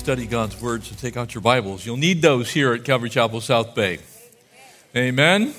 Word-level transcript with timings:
Study 0.00 0.24
God's 0.24 0.58
Word, 0.58 0.82
so 0.82 0.96
take 0.96 1.18
out 1.18 1.34
your 1.34 1.42
Bibles. 1.42 1.84
You'll 1.84 1.98
need 1.98 2.22
those 2.22 2.50
here 2.50 2.72
at 2.72 2.84
Calvary 2.84 3.10
Chapel 3.10 3.42
South 3.42 3.74
Bay. 3.74 3.98
Amen. 4.96 5.52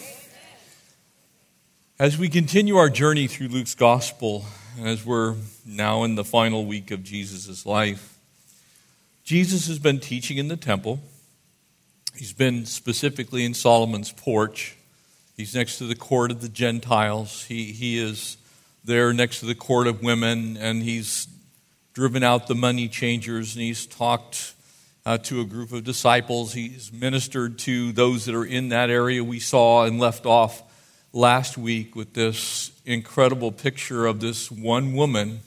As 1.99 2.17
we 2.17 2.27
continue 2.27 2.77
our 2.77 2.89
journey 2.89 3.27
through 3.27 3.49
Luke's 3.49 3.75
Gospel, 3.75 4.43
as 4.81 5.05
we're 5.05 5.35
now 5.63 6.03
in 6.05 6.15
the 6.15 6.23
final 6.23 6.65
week 6.65 6.89
of 6.89 7.03
Jesus' 7.03 7.67
life, 7.67 8.17
Jesus 9.23 9.67
has 9.67 9.77
been 9.77 9.99
teaching 9.99 10.39
in 10.39 10.47
the 10.47 10.57
temple. 10.57 11.01
He's 12.15 12.33
been 12.33 12.65
specifically 12.65 13.45
in 13.45 13.53
Solomon's 13.53 14.11
porch. 14.11 14.75
He's 15.37 15.53
next 15.53 15.77
to 15.77 15.83
the 15.83 15.95
court 15.95 16.31
of 16.31 16.41
the 16.41 16.49
Gentiles. 16.49 17.43
He, 17.43 17.65
he 17.73 17.99
is 17.99 18.37
there 18.83 19.13
next 19.13 19.41
to 19.41 19.45
the 19.45 19.53
court 19.53 19.85
of 19.85 20.01
women, 20.01 20.57
and 20.57 20.81
he's 20.81 21.27
driven 21.93 22.23
out 22.23 22.47
the 22.47 22.55
money 22.55 22.87
changers, 22.87 23.55
and 23.55 23.63
he's 23.63 23.85
talked 23.85 24.53
uh, 25.05 25.17
to 25.17 25.41
a 25.41 25.45
group 25.45 25.71
of 25.71 25.83
disciples. 25.83 26.53
He's 26.53 26.91
ministered 26.91 27.59
to 27.59 27.91
those 27.91 28.25
that 28.25 28.35
are 28.35 28.45
in 28.45 28.69
that 28.69 28.89
area. 28.89 29.23
We 29.23 29.39
saw 29.39 29.83
and 29.83 29.99
left 29.99 30.25
off 30.25 30.63
last 31.11 31.57
week 31.57 31.95
with 31.95 32.13
this 32.13 32.71
incredible 32.85 33.51
picture 33.51 34.05
of 34.05 34.19
this 34.19 34.49
one 34.49 34.93
woman 34.93 35.41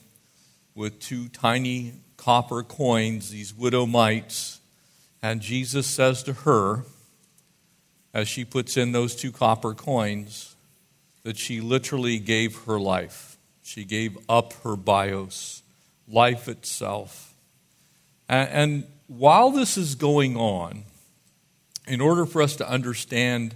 with 0.74 0.98
two 1.00 1.28
tiny 1.28 1.94
copper 2.16 2.62
coins, 2.62 3.30
these 3.30 3.54
widow 3.54 3.86
mites. 3.86 4.60
And 5.22 5.40
Jesus 5.40 5.86
says 5.86 6.22
to 6.24 6.32
her, 6.32 6.84
as 8.12 8.28
she 8.28 8.44
puts 8.44 8.76
in 8.76 8.92
those 8.92 9.16
two 9.16 9.32
copper 9.32 9.72
coins, 9.72 10.54
that 11.22 11.38
she 11.38 11.60
literally 11.60 12.18
gave 12.18 12.64
her 12.64 12.78
life. 12.78 13.38
She 13.62 13.84
gave 13.84 14.18
up 14.28 14.52
her 14.64 14.76
bios 14.76 15.62
life 16.08 16.48
itself. 16.48 17.34
And, 18.28 18.86
while 19.06 19.50
this 19.50 19.76
is 19.76 19.94
going 19.94 20.36
on, 20.36 20.84
in 21.86 22.00
order 22.00 22.24
for 22.24 22.40
us 22.40 22.56
to 22.56 22.68
understand 22.68 23.54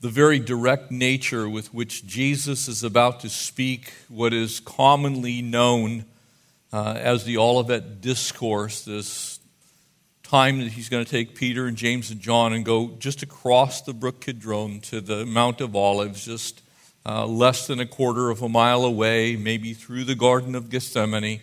the 0.00 0.08
very 0.08 0.38
direct 0.38 0.90
nature 0.90 1.48
with 1.48 1.72
which 1.74 2.06
Jesus 2.06 2.68
is 2.68 2.84
about 2.84 3.20
to 3.20 3.28
speak 3.28 3.92
what 4.08 4.32
is 4.32 4.60
commonly 4.60 5.42
known 5.42 6.04
uh, 6.72 6.94
as 6.98 7.24
the 7.24 7.38
Olivet 7.38 8.00
Discourse, 8.00 8.82
this 8.82 9.40
time 10.22 10.60
that 10.60 10.72
he's 10.72 10.90
going 10.90 11.04
to 11.04 11.10
take 11.10 11.34
Peter 11.34 11.66
and 11.66 11.76
James 11.76 12.10
and 12.10 12.20
John 12.20 12.52
and 12.52 12.64
go 12.64 12.94
just 12.98 13.22
across 13.22 13.80
the 13.80 13.94
brook 13.94 14.20
Kidron 14.20 14.80
to 14.80 15.00
the 15.00 15.24
Mount 15.24 15.62
of 15.62 15.74
Olives, 15.74 16.26
just 16.26 16.60
uh, 17.06 17.26
less 17.26 17.66
than 17.66 17.80
a 17.80 17.86
quarter 17.86 18.28
of 18.28 18.42
a 18.42 18.48
mile 18.48 18.84
away, 18.84 19.34
maybe 19.34 19.72
through 19.72 20.04
the 20.04 20.14
Garden 20.14 20.54
of 20.54 20.68
Gethsemane 20.68 21.40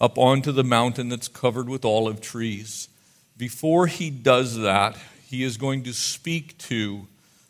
up 0.00 0.18
onto 0.18 0.52
the 0.52 0.64
mountain 0.64 1.08
that's 1.08 1.28
covered 1.28 1.68
with 1.68 1.84
olive 1.84 2.20
trees. 2.20 2.88
Before 3.36 3.86
he 3.86 4.10
does 4.10 4.56
that, 4.58 4.96
he 5.26 5.42
is 5.42 5.56
going 5.56 5.84
to 5.84 5.92
speak 5.92 6.56
to 6.58 7.06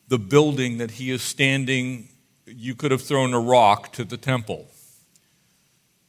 the 0.08 0.18
building 0.18 0.78
that 0.78 0.92
he 0.92 1.10
is 1.10 1.22
standing. 1.22 2.08
You 2.46 2.74
could 2.74 2.91
have 2.91 3.02
thrown 3.02 3.34
a 3.34 3.41
rock 3.41 3.92
to 3.92 4.04
the 4.04 4.16
temple. 4.16 4.66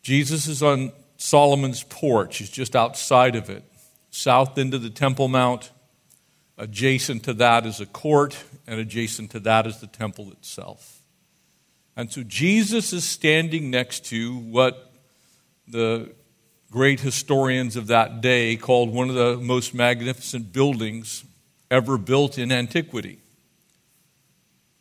Jesus 0.01 0.47
is 0.47 0.63
on 0.63 0.91
Solomon's 1.17 1.83
porch, 1.83 2.38
he's 2.38 2.50
just 2.50 2.75
outside 2.75 3.35
of 3.35 3.50
it, 3.50 3.63
south 4.09 4.57
into 4.57 4.77
the 4.77 4.89
Temple 4.89 5.27
Mount. 5.27 5.71
Adjacent 6.57 7.23
to 7.23 7.33
that 7.33 7.66
is 7.66 7.79
a 7.79 7.85
court, 7.85 8.41
and 8.66 8.79
adjacent 8.79 9.31
to 9.31 9.39
that 9.41 9.67
is 9.67 9.79
the 9.79 9.88
temple 9.88 10.31
itself. 10.31 11.01
And 11.95 12.11
so 12.11 12.23
Jesus 12.23 12.94
is 12.94 13.03
standing 13.03 13.69
next 13.69 14.06
to 14.06 14.38
what 14.38 14.91
the 15.67 16.11
great 16.72 17.00
historians 17.00 17.75
of 17.75 17.88
that 17.88 18.22
day 18.22 18.56
called 18.56 18.94
one 18.94 19.09
of 19.09 19.16
the 19.16 19.38
most 19.38 19.74
magnificent 19.74 20.53
buildings 20.53 21.24
ever 21.72 21.97
built 21.97 22.38
in 22.38 22.52
antiquity. 22.52 23.19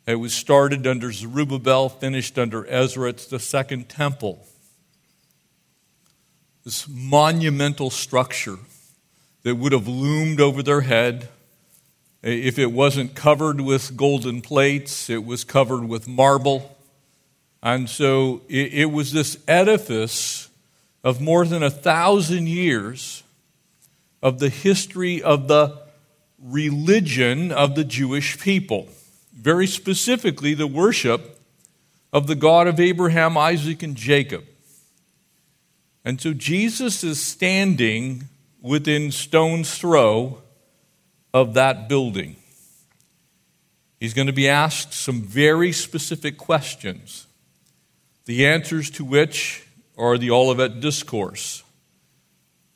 It 0.05 0.15
was 0.15 0.33
started 0.33 0.87
under 0.87 1.11
Zerubbabel, 1.11 1.89
finished 1.89 2.39
under 2.39 2.65
Ezra. 2.67 3.09
It's 3.09 3.27
the 3.27 3.39
second 3.39 3.89
temple. 3.89 4.45
This 6.65 6.87
monumental 6.87 7.89
structure 7.89 8.57
that 9.43 9.55
would 9.55 9.71
have 9.71 9.87
loomed 9.87 10.41
over 10.41 10.63
their 10.63 10.81
head. 10.81 11.29
If 12.21 12.59
it 12.59 12.71
wasn't 12.71 13.15
covered 13.15 13.61
with 13.61 13.95
golden 13.95 14.41
plates, 14.41 15.09
it 15.09 15.23
was 15.23 15.43
covered 15.43 15.87
with 15.87 16.07
marble. 16.07 16.75
And 17.61 17.89
so 17.89 18.41
it, 18.49 18.91
was 18.91 19.11
this 19.11 19.37
edifice 19.47 20.48
of 21.03 21.21
more 21.21 21.45
than 21.45 21.63
a 21.63 21.69
thousand 21.69 22.47
years 22.47 23.23
of 24.21 24.39
the 24.39 24.49
history 24.49 25.21
of 25.21 25.47
the 25.47 25.77
religion 26.41 27.51
of 27.51 27.75
the 27.75 27.83
Jewish 27.83 28.39
people. 28.39 28.87
Very 29.33 29.67
specifically, 29.67 30.53
the 30.53 30.67
worship 30.67 31.39
of 32.11 32.27
the 32.27 32.35
God 32.35 32.67
of 32.67 32.79
Abraham, 32.79 33.37
Isaac, 33.37 33.83
and 33.83 33.95
Jacob. 33.95 34.43
And 36.03 36.19
so 36.19 36.33
Jesus 36.33 37.03
is 37.03 37.21
standing 37.21 38.25
within 38.61 39.11
stone's 39.11 39.77
throw 39.77 40.41
of 41.33 41.53
that 41.53 41.87
building. 41.87 42.35
He's 43.99 44.13
going 44.13 44.27
to 44.27 44.33
be 44.33 44.47
asked 44.47 44.93
some 44.93 45.21
very 45.21 45.71
specific 45.71 46.37
questions, 46.37 47.27
the 48.25 48.45
answers 48.45 48.89
to 48.91 49.05
which 49.05 49.65
or 49.99 50.17
the 50.17 50.31
Olivet 50.31 50.79
Discourse. 50.79 51.61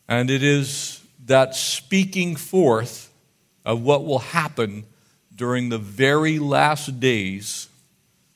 And 0.10 0.30
it 0.30 0.44
is 0.44 1.02
that 1.26 1.56
speaking 1.56 2.36
forth 2.36 3.14
of 3.64 3.82
what 3.82 4.04
will 4.04 4.20
happen 4.20 4.84
during 5.34 5.70
the 5.70 5.78
very 5.78 6.38
last 6.38 7.00
days, 7.00 7.70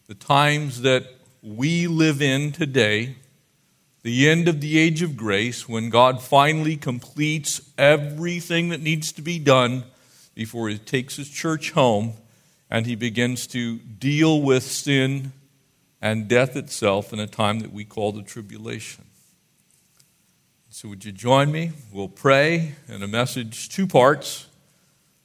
the 0.08 0.14
times 0.14 0.84
that 0.84 1.06
we 1.44 1.86
live 1.86 2.22
in 2.22 2.54
today, 2.54 3.18
the 4.04 4.30
end 4.30 4.48
of 4.48 4.62
the 4.62 4.80
age 4.80 5.02
of 5.02 5.18
grace, 5.18 5.68
when 5.68 5.90
God 5.90 6.22
finally 6.22 6.78
completes 6.78 7.60
everything 7.78 8.70
that 8.70 8.82
needs 8.82 9.12
to 9.12 9.22
be 9.22 9.38
done 9.38 9.84
before 10.34 10.70
He 10.70 10.78
takes 10.78 11.18
His 11.18 11.30
church 11.30 11.72
home 11.72 12.14
and 12.70 12.86
He 12.86 12.96
begins 12.96 13.48
to 13.48 13.80
deal 13.80 14.42
with 14.42 14.64
sin 14.64 15.34
and 16.02 16.28
death 16.28 16.56
itself 16.56 17.12
in 17.12 17.20
a 17.20 17.28
time 17.28 17.60
that 17.60 17.74
we 17.74 17.84
call 17.86 18.12
the 18.12 18.22
tribulation. 18.22 19.06
So, 20.70 20.90
would 20.90 21.06
you 21.06 21.12
join 21.12 21.52
me? 21.52 21.72
We'll 21.92 22.08
pray 22.08 22.76
in 22.88 23.02
a 23.02 23.08
message, 23.08 23.70
two 23.70 23.88
parts, 23.88 24.48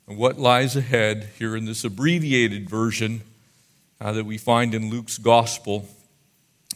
and 0.06 0.16
what 0.16 0.38
lies 0.38 0.76
ahead 0.76 1.28
here 1.38 1.54
in 1.56 1.66
this 1.66 1.84
abbreviated 1.84 2.70
version 2.70 3.22
uh, 4.00 4.12
that 4.12 4.24
we 4.24 4.38
find 4.38 4.74
in 4.74 4.88
Luke's 4.88 5.18
gospel 5.18 5.88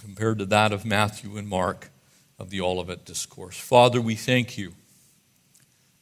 compared 0.00 0.38
to 0.38 0.46
that 0.46 0.72
of 0.72 0.84
Matthew 0.84 1.36
and 1.36 1.48
Mark 1.48 1.90
of 2.38 2.50
the 2.50 2.60
Olivet 2.60 3.04
Discourse. 3.04 3.58
Father, 3.58 4.00
we 4.00 4.14
thank 4.14 4.58
you 4.58 4.74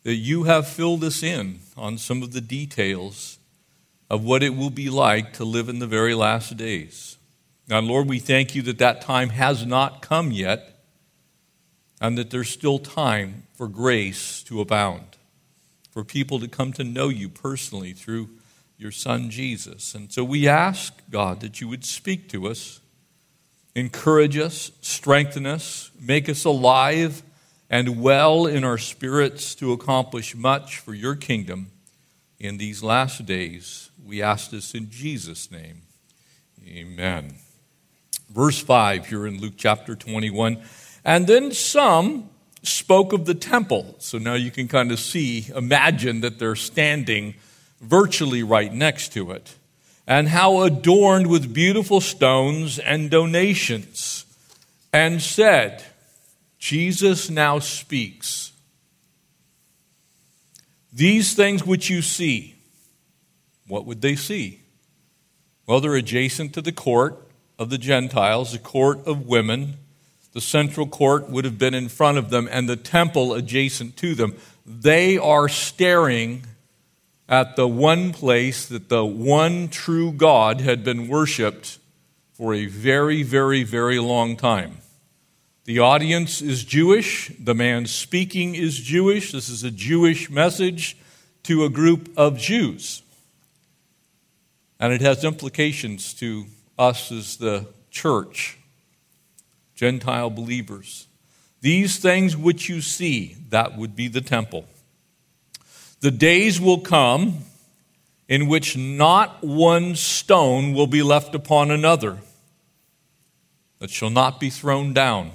that 0.02 0.16
you 0.16 0.42
have 0.44 0.66
filled 0.66 1.02
us 1.04 1.22
in 1.22 1.60
on 1.76 1.96
some 1.96 2.22
of 2.22 2.32
the 2.32 2.40
details 2.40 3.38
of 4.10 4.22
what 4.22 4.42
it 4.42 4.54
will 4.56 4.70
be 4.70 4.90
like 4.90 5.32
to 5.34 5.44
live 5.44 5.68
in 5.68 5.78
the 5.78 5.86
very 5.86 6.14
last 6.14 6.56
days. 6.56 7.16
Now, 7.66 7.80
Lord, 7.80 8.08
we 8.08 8.18
thank 8.18 8.54
you 8.54 8.62
that 8.62 8.78
that 8.78 9.00
time 9.00 9.30
has 9.30 9.64
not 9.64 10.02
come 10.02 10.30
yet 10.30 10.82
and 12.00 12.18
that 12.18 12.30
there's 12.30 12.50
still 12.50 12.78
time 12.78 13.44
for 13.54 13.68
grace 13.68 14.42
to 14.44 14.60
abound, 14.60 15.16
for 15.90 16.04
people 16.04 16.38
to 16.40 16.48
come 16.48 16.72
to 16.74 16.84
know 16.84 17.08
you 17.08 17.28
personally 17.28 17.92
through 17.92 18.28
your 18.76 18.90
Son 18.90 19.30
Jesus. 19.30 19.94
And 19.94 20.12
so 20.12 20.24
we 20.24 20.46
ask, 20.46 20.92
God, 21.10 21.40
that 21.40 21.60
you 21.60 21.68
would 21.68 21.84
speak 21.84 22.28
to 22.30 22.48
us, 22.48 22.80
encourage 23.74 24.36
us, 24.36 24.72
strengthen 24.82 25.46
us, 25.46 25.90
make 25.98 26.28
us 26.28 26.44
alive 26.44 27.22
and 27.70 28.02
well 28.02 28.46
in 28.46 28.64
our 28.64 28.78
spirits 28.78 29.54
to 29.54 29.72
accomplish 29.72 30.34
much 30.34 30.78
for 30.78 30.92
your 30.92 31.14
kingdom 31.14 31.70
in 32.38 32.58
these 32.58 32.82
last 32.82 33.24
days. 33.24 33.90
We 34.04 34.20
ask 34.20 34.50
this 34.50 34.74
in 34.74 34.90
Jesus' 34.90 35.50
name. 35.50 35.82
Amen. 36.68 37.34
Verse 38.34 38.60
5 38.60 39.06
here 39.06 39.28
in 39.28 39.40
Luke 39.40 39.54
chapter 39.56 39.94
21. 39.94 40.60
And 41.04 41.28
then 41.28 41.52
some 41.52 42.28
spoke 42.64 43.12
of 43.12 43.26
the 43.26 43.34
temple. 43.34 43.94
So 43.98 44.18
now 44.18 44.34
you 44.34 44.50
can 44.50 44.66
kind 44.66 44.90
of 44.90 44.98
see, 44.98 45.46
imagine 45.54 46.20
that 46.22 46.40
they're 46.40 46.56
standing 46.56 47.34
virtually 47.80 48.42
right 48.42 48.74
next 48.74 49.12
to 49.12 49.30
it. 49.30 49.54
And 50.08 50.28
how 50.28 50.62
adorned 50.62 51.28
with 51.28 51.54
beautiful 51.54 52.00
stones 52.00 52.80
and 52.80 53.08
donations. 53.08 54.26
And 54.92 55.22
said, 55.22 55.84
Jesus 56.58 57.30
now 57.30 57.60
speaks. 57.60 58.52
These 60.92 61.34
things 61.34 61.64
which 61.64 61.88
you 61.88 62.02
see, 62.02 62.56
what 63.68 63.86
would 63.86 64.02
they 64.02 64.16
see? 64.16 64.62
Well, 65.66 65.80
they're 65.80 65.94
adjacent 65.94 66.52
to 66.54 66.60
the 66.60 66.72
court 66.72 67.23
of 67.58 67.70
the 67.70 67.78
Gentiles, 67.78 68.52
the 68.52 68.58
court 68.58 69.06
of 69.06 69.26
women. 69.26 69.76
The 70.32 70.40
central 70.40 70.86
court 70.86 71.30
would 71.30 71.44
have 71.44 71.58
been 71.58 71.74
in 71.74 71.88
front 71.88 72.18
of 72.18 72.30
them, 72.30 72.48
and 72.50 72.68
the 72.68 72.76
temple 72.76 73.34
adjacent 73.34 73.96
to 73.98 74.14
them. 74.14 74.34
They 74.66 75.16
are 75.16 75.48
staring 75.48 76.44
at 77.28 77.56
the 77.56 77.68
one 77.68 78.12
place 78.12 78.66
that 78.66 78.88
the 78.88 79.04
one 79.04 79.68
true 79.68 80.12
God 80.12 80.60
had 80.60 80.84
been 80.84 81.08
worshiped 81.08 81.78
for 82.32 82.52
a 82.52 82.66
very, 82.66 83.22
very, 83.22 83.62
very 83.62 83.98
long 83.98 84.36
time. 84.36 84.78
The 85.64 85.78
audience 85.78 86.42
is 86.42 86.64
Jewish. 86.64 87.32
The 87.38 87.54
man 87.54 87.86
speaking 87.86 88.54
is 88.54 88.78
Jewish. 88.78 89.32
This 89.32 89.48
is 89.48 89.62
a 89.64 89.70
Jewish 89.70 90.28
message 90.28 90.96
to 91.44 91.64
a 91.64 91.70
group 91.70 92.10
of 92.16 92.36
Jews. 92.36 93.02
And 94.78 94.92
it 94.92 95.00
has 95.00 95.24
implications 95.24 96.12
to 96.14 96.44
us 96.78 97.12
as 97.12 97.36
the 97.36 97.66
church, 97.90 98.58
Gentile 99.74 100.30
believers. 100.30 101.06
These 101.60 101.98
things 101.98 102.36
which 102.36 102.68
you 102.68 102.80
see, 102.80 103.36
that 103.48 103.76
would 103.76 103.96
be 103.96 104.08
the 104.08 104.20
temple. 104.20 104.66
The 106.00 106.10
days 106.10 106.60
will 106.60 106.80
come 106.80 107.38
in 108.28 108.48
which 108.48 108.76
not 108.76 109.42
one 109.42 109.96
stone 109.96 110.74
will 110.74 110.86
be 110.86 111.02
left 111.02 111.34
upon 111.34 111.70
another 111.70 112.18
that 113.78 113.90
shall 113.90 114.10
not 114.10 114.40
be 114.40 114.50
thrown 114.50 114.92
down. 114.92 115.30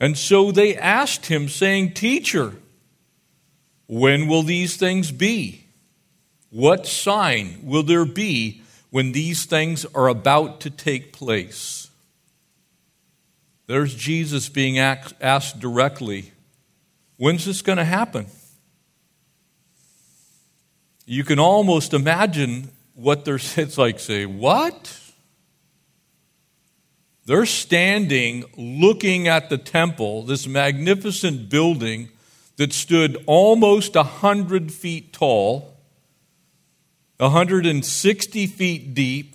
And 0.00 0.16
so 0.16 0.52
they 0.52 0.76
asked 0.76 1.26
him, 1.26 1.48
saying, 1.48 1.94
Teacher, 1.94 2.54
when 3.86 4.28
will 4.28 4.42
these 4.42 4.76
things 4.76 5.10
be? 5.10 5.66
What 6.50 6.86
sign 6.86 7.60
will 7.62 7.82
there 7.82 8.04
be 8.04 8.62
when 8.90 9.12
these 9.12 9.44
things 9.44 9.84
are 9.94 10.08
about 10.08 10.60
to 10.60 10.70
take 10.70 11.12
place? 11.12 11.90
There's 13.66 13.94
Jesus 13.94 14.48
being 14.48 14.78
asked 14.78 15.60
directly, 15.60 16.32
When's 17.18 17.46
this 17.46 17.62
going 17.62 17.78
to 17.78 17.84
happen? 17.84 18.26
You 21.06 21.24
can 21.24 21.38
almost 21.38 21.94
imagine 21.94 22.70
what 22.94 23.24
they're, 23.24 23.36
it's 23.56 23.78
like, 23.78 23.98
say, 23.98 24.26
What? 24.26 25.00
They're 27.26 27.46
standing 27.46 28.44
looking 28.56 29.26
at 29.26 29.50
the 29.50 29.58
temple, 29.58 30.22
this 30.22 30.46
magnificent 30.46 31.48
building 31.48 32.10
that 32.56 32.72
stood 32.72 33.22
almost 33.26 33.96
a 33.96 34.04
hundred 34.04 34.72
feet 34.72 35.12
tall 35.12 35.75
160 37.18 38.46
feet 38.46 38.94
deep, 38.94 39.34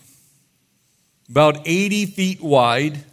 about 1.29 1.61
80 1.65 2.05
feet 2.05 2.41
wide, 2.41 3.03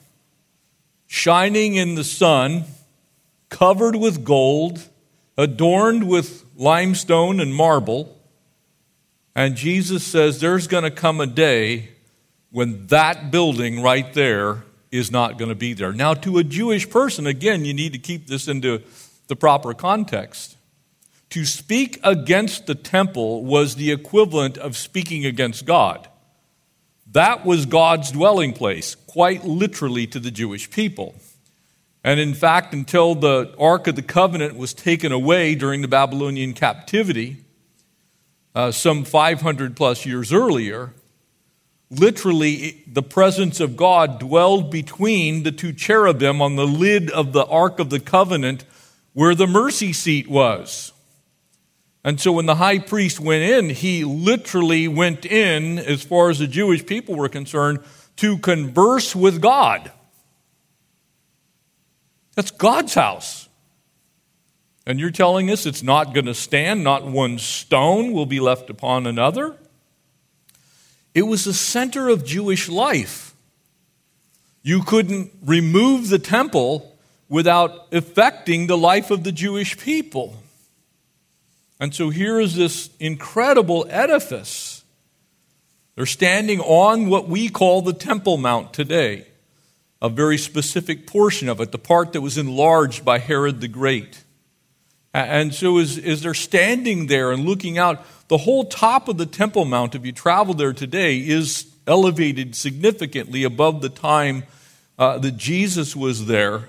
shining 1.07 1.77
in 1.77 1.95
the 1.95 2.05
sun, 2.05 2.65
covered 3.49 3.97
with 3.97 4.25
gold, 4.25 4.89
adorned 5.39 6.07
with 6.07 6.45
limestone 6.57 7.41
and 7.41 7.55
marble. 7.55 8.15
And 9.35 9.55
Jesus 9.55 10.05
says 10.05 10.41
there's 10.41 10.67
going 10.67 10.85
to 10.85 10.91
come 10.91 11.21
a 11.21 11.27
day 11.27 11.91
when 12.51 12.87
that 12.89 13.31
building 13.31 13.81
right 13.81 14.13
there 14.13 14.65
is 14.91 15.11
not 15.11 15.39
going 15.39 15.49
to 15.49 15.55
be 15.55 15.73
there. 15.73 15.93
Now, 15.93 16.13
to 16.15 16.39
a 16.39 16.45
Jewish 16.45 16.89
person, 16.91 17.27
again, 17.27 17.65
you 17.65 17.73
need 17.73 17.93
to 17.95 17.99
keep 17.99 18.27
this 18.27 18.49
into 18.49 18.83
the 19.29 19.37
proper 19.37 19.73
context. 19.73 20.58
To 21.31 21.45
speak 21.45 22.01
against 22.03 22.67
the 22.67 22.75
temple 22.75 23.45
was 23.45 23.75
the 23.75 23.93
equivalent 23.93 24.57
of 24.57 24.77
speaking 24.77 25.27
against 25.27 25.67
God. 25.67 26.09
That 27.13 27.45
was 27.45 27.67
God's 27.67 28.13
dwelling 28.13 28.53
place, 28.53 28.95
quite 28.95 29.45
literally 29.45 30.07
to 30.09 30.21
the 30.21 30.31
Jewish 30.31 30.71
people. 30.71 31.15
And 32.05 32.21
in 32.21 32.35
fact, 32.35 32.73
until 32.73 33.15
the 33.15 33.55
Ark 33.59 33.87
of 33.87 33.97
the 33.97 34.03
Covenant 34.03 34.57
was 34.57 34.73
taken 34.73 35.13
away 35.13 35.55
during 35.55 35.83
the 35.83 35.89
Babylonian 35.89 36.55
captivity, 36.55 37.45
uh, 38.55 38.71
some 38.71 39.05
500 39.05 39.77
plus 39.77 40.07
years 40.07 40.33
earlier, 40.33 40.95
literally 41.91 42.83
the 42.87 43.03
presence 43.03 43.61
of 43.61 43.77
God 43.77 44.19
dwelled 44.19 44.71
between 44.71 45.43
the 45.43 45.53
two 45.53 45.73
cherubim 45.73 46.41
on 46.41 46.57
the 46.57 46.67
lid 46.67 47.11
of 47.11 47.33
the 47.33 47.47
Ark 47.47 47.79
of 47.79 47.91
the 47.91 48.01
Covenant 48.01 48.65
where 49.13 49.35
the 49.35 49.47
mercy 49.47 49.93
seat 49.93 50.29
was. 50.29 50.93
And 52.05 52.21
so 52.21 52.33
when 52.33 52.47
the 52.47 52.55
high 52.55 52.79
priest 52.79 53.21
went 53.21 53.43
in, 53.43 53.71
he 53.71 54.05
literally 54.05 54.89
went 54.89 55.27
in, 55.27 55.79
as 55.79 56.03
far 56.03 56.31
as 56.31 56.39
the 56.39 56.47
Jewish 56.47 56.87
people 56.87 57.17
were 57.17 57.29
concerned, 57.29 57.81
to 58.17 58.39
converse 58.39 59.15
with 59.15 59.41
God. 59.41 59.91
That's 62.35 62.51
God's 62.51 62.95
house. 62.95 63.49
And 64.87 64.99
you're 64.99 65.11
telling 65.11 65.51
us 65.51 65.67
it's 65.67 65.83
not 65.83 66.15
going 66.15 66.27
to 66.27 66.35
stand, 66.35 66.83
not 66.83 67.05
one 67.05 67.39
stone 67.39 68.13
will 68.13 68.27
be 68.27 68.41
left 68.41 68.71
upon 68.71 69.07
another? 69.07 69.57
It 71.15 71.23
was 71.23 71.45
the 71.45 71.53
center 71.53 72.09
of 72.09 72.25
Jewish 72.25 72.69
life. 72.69 73.35
You 74.63 74.83
couldn't 74.83 75.33
remove 75.45 76.09
the 76.09 76.19
temple 76.19 76.97
without 77.29 77.93
affecting 77.93 78.67
the 78.67 78.79
life 78.79 79.11
of 79.11 79.25
the 79.25 79.33
Jewish 79.33 79.77
people. 79.77 80.37
And 81.81 81.95
so 81.95 82.11
here 82.11 82.41
is 82.41 82.55
this 82.55 82.91
incredible 82.99 83.87
edifice. 83.89 84.83
They're 85.95 86.07
standing 86.07 86.61
on 86.61 87.09
what 87.09 87.29
we 87.29 87.49
call 87.49 87.83
the 87.83 87.93
Temple 87.93 88.37
Mount 88.37 88.73
today, 88.73 89.27
a 90.01 90.09
very 90.09 90.39
specific 90.39 91.07
portion 91.07 91.49
of 91.49 91.61
it, 91.61 91.73
the 91.73 91.79
part 91.79 92.13
that 92.13 92.21
was 92.21 92.39
enlarged 92.39 93.05
by 93.05 93.19
Herod 93.19 93.61
the 93.61 93.69
Great. 93.69 94.23
And 95.15 95.55
so 95.55 95.79
as, 95.79 95.99
as 95.99 96.23
they're 96.23 96.35
standing 96.35 97.07
there 97.07 97.33
and 97.33 97.45
looking 97.45 97.79
out, 97.79 98.05
the 98.29 98.39
whole 98.39 98.65
top 98.65 99.09
of 99.09 99.17
the 99.17 99.27
Temple 99.27 99.65
Mount, 99.65 99.95
if 99.95 100.05
you 100.05 100.13
travel 100.13 100.55
there 100.55 100.73
today, 100.73 101.19
is 101.19 101.67
elevated 101.87 102.55
significantly 102.55 103.43
above 103.43 103.81
the 103.81 103.89
time 103.89 104.45
uh, 104.99 105.19
that 105.19 105.37
Jesus 105.37 105.97
was 105.97 106.27
there. 106.27 106.69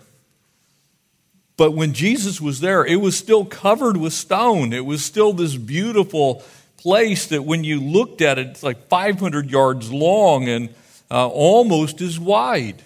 But 1.59 1.73
when 1.73 1.91
Jesus 1.91 2.39
was 2.39 2.61
there, 2.61 2.85
it 2.85 3.01
was 3.01 3.17
still 3.17 3.43
covered 3.43 3.97
with 3.97 4.13
stone. 4.13 4.71
It 4.71 4.85
was 4.85 5.03
still 5.03 5.33
this 5.33 5.57
beautiful 5.57 6.41
place 6.77 7.25
that 7.27 7.43
when 7.43 7.65
you 7.65 7.81
looked 7.81 8.21
at 8.21 8.39
it, 8.39 8.47
it's 8.47 8.63
like 8.63 8.87
500 8.87 9.51
yards 9.51 9.91
long 9.91 10.47
and 10.47 10.69
uh, 11.11 11.27
almost 11.27 11.99
as 11.99 12.17
wide. 12.17 12.81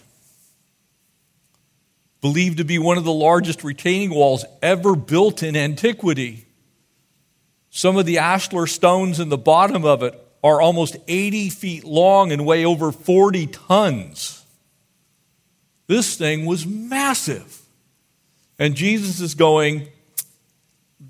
Believed 2.20 2.58
to 2.58 2.64
be 2.64 2.80
one 2.80 2.98
of 2.98 3.04
the 3.04 3.14
largest 3.14 3.64
retaining 3.64 4.10
walls 4.10 4.44
ever 4.64 4.96
built 4.96 5.44
in 5.44 5.56
antiquity. 5.56 6.48
Some 7.70 7.96
of 7.96 8.08
the 8.08 8.16
ashlar 8.16 8.68
stones 8.68 9.20
in 9.20 9.30
the 9.30 9.38
bottom 9.38 9.86
of 9.86 10.02
it 10.02 10.20
are 10.44 10.60
almost 10.60 10.98
80 11.08 11.52
feet 11.52 11.84
long 11.84 12.32
and 12.32 12.44
weigh 12.44 12.66
over 12.66 12.92
40 12.92 13.46
tons. 13.46 14.44
This 15.86 16.18
thing 16.18 16.48
was 16.48 16.66
massive. 16.66 17.60
And 18.64 18.76
Jesus 18.76 19.20
is 19.20 19.36
going, 19.36 19.90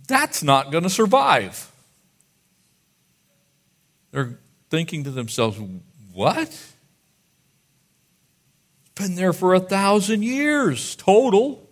that's 0.07 0.41
not 0.41 0.71
going 0.71 0.85
to 0.85 0.89
survive. 0.89 1.71
They're 4.09 4.39
thinking 4.71 5.03
to 5.03 5.11
themselves, 5.11 5.59
what? 6.11 6.73
Been 8.95 9.13
there 9.13 9.33
for 9.33 9.53
a 9.53 9.59
thousand 9.59 10.23
years 10.23 10.95
total. 10.95 11.69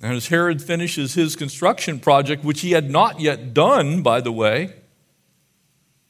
And 0.00 0.14
as 0.16 0.26
Herod 0.26 0.60
finishes 0.60 1.14
his 1.14 1.36
construction 1.36 2.00
project, 2.00 2.42
which 2.42 2.62
he 2.62 2.72
had 2.72 2.90
not 2.90 3.20
yet 3.20 3.54
done, 3.54 4.02
by 4.02 4.20
the 4.20 4.32
way, 4.32 4.74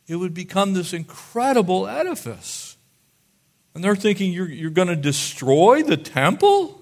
it 0.09 0.16
would 0.16 0.32
become 0.32 0.73
this 0.73 0.94
incredible 0.94 1.87
edifice. 1.87 2.78
And 3.75 3.85
they're 3.85 3.94
thinking, 3.94 4.32
you're, 4.32 4.49
you're 4.49 4.71
going 4.71 4.88
to 4.88 4.97
destroy 4.97 5.82
the 5.82 5.99
temple? 5.99 6.78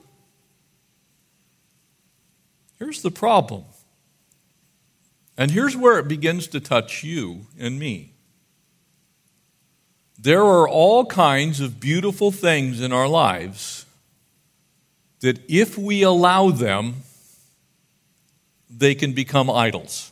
Here's 2.81 3.03
the 3.03 3.11
problem. 3.11 3.65
And 5.37 5.51
here's 5.51 5.77
where 5.77 5.99
it 5.99 6.09
begins 6.09 6.49
to 6.49 6.61
touch 6.61 7.05
you 7.05 7.47
and 7.59 7.79
me. 7.79 8.15
There 10.19 10.43
are 10.43 10.69
all 10.69 11.07
kinds 11.07 11.61
of 11.61 11.79
beautiful 11.79 12.33
things 12.33 12.81
in 12.81 12.93
our 12.93 13.07
lives 13.07 13.87
that 15.21 15.39
if 15.49 15.79
we 15.79 16.03
allow 16.03 16.51
them, 16.51 17.03
they 18.69 18.95
can 18.95 19.13
become 19.13 19.51
idols. 19.51 20.11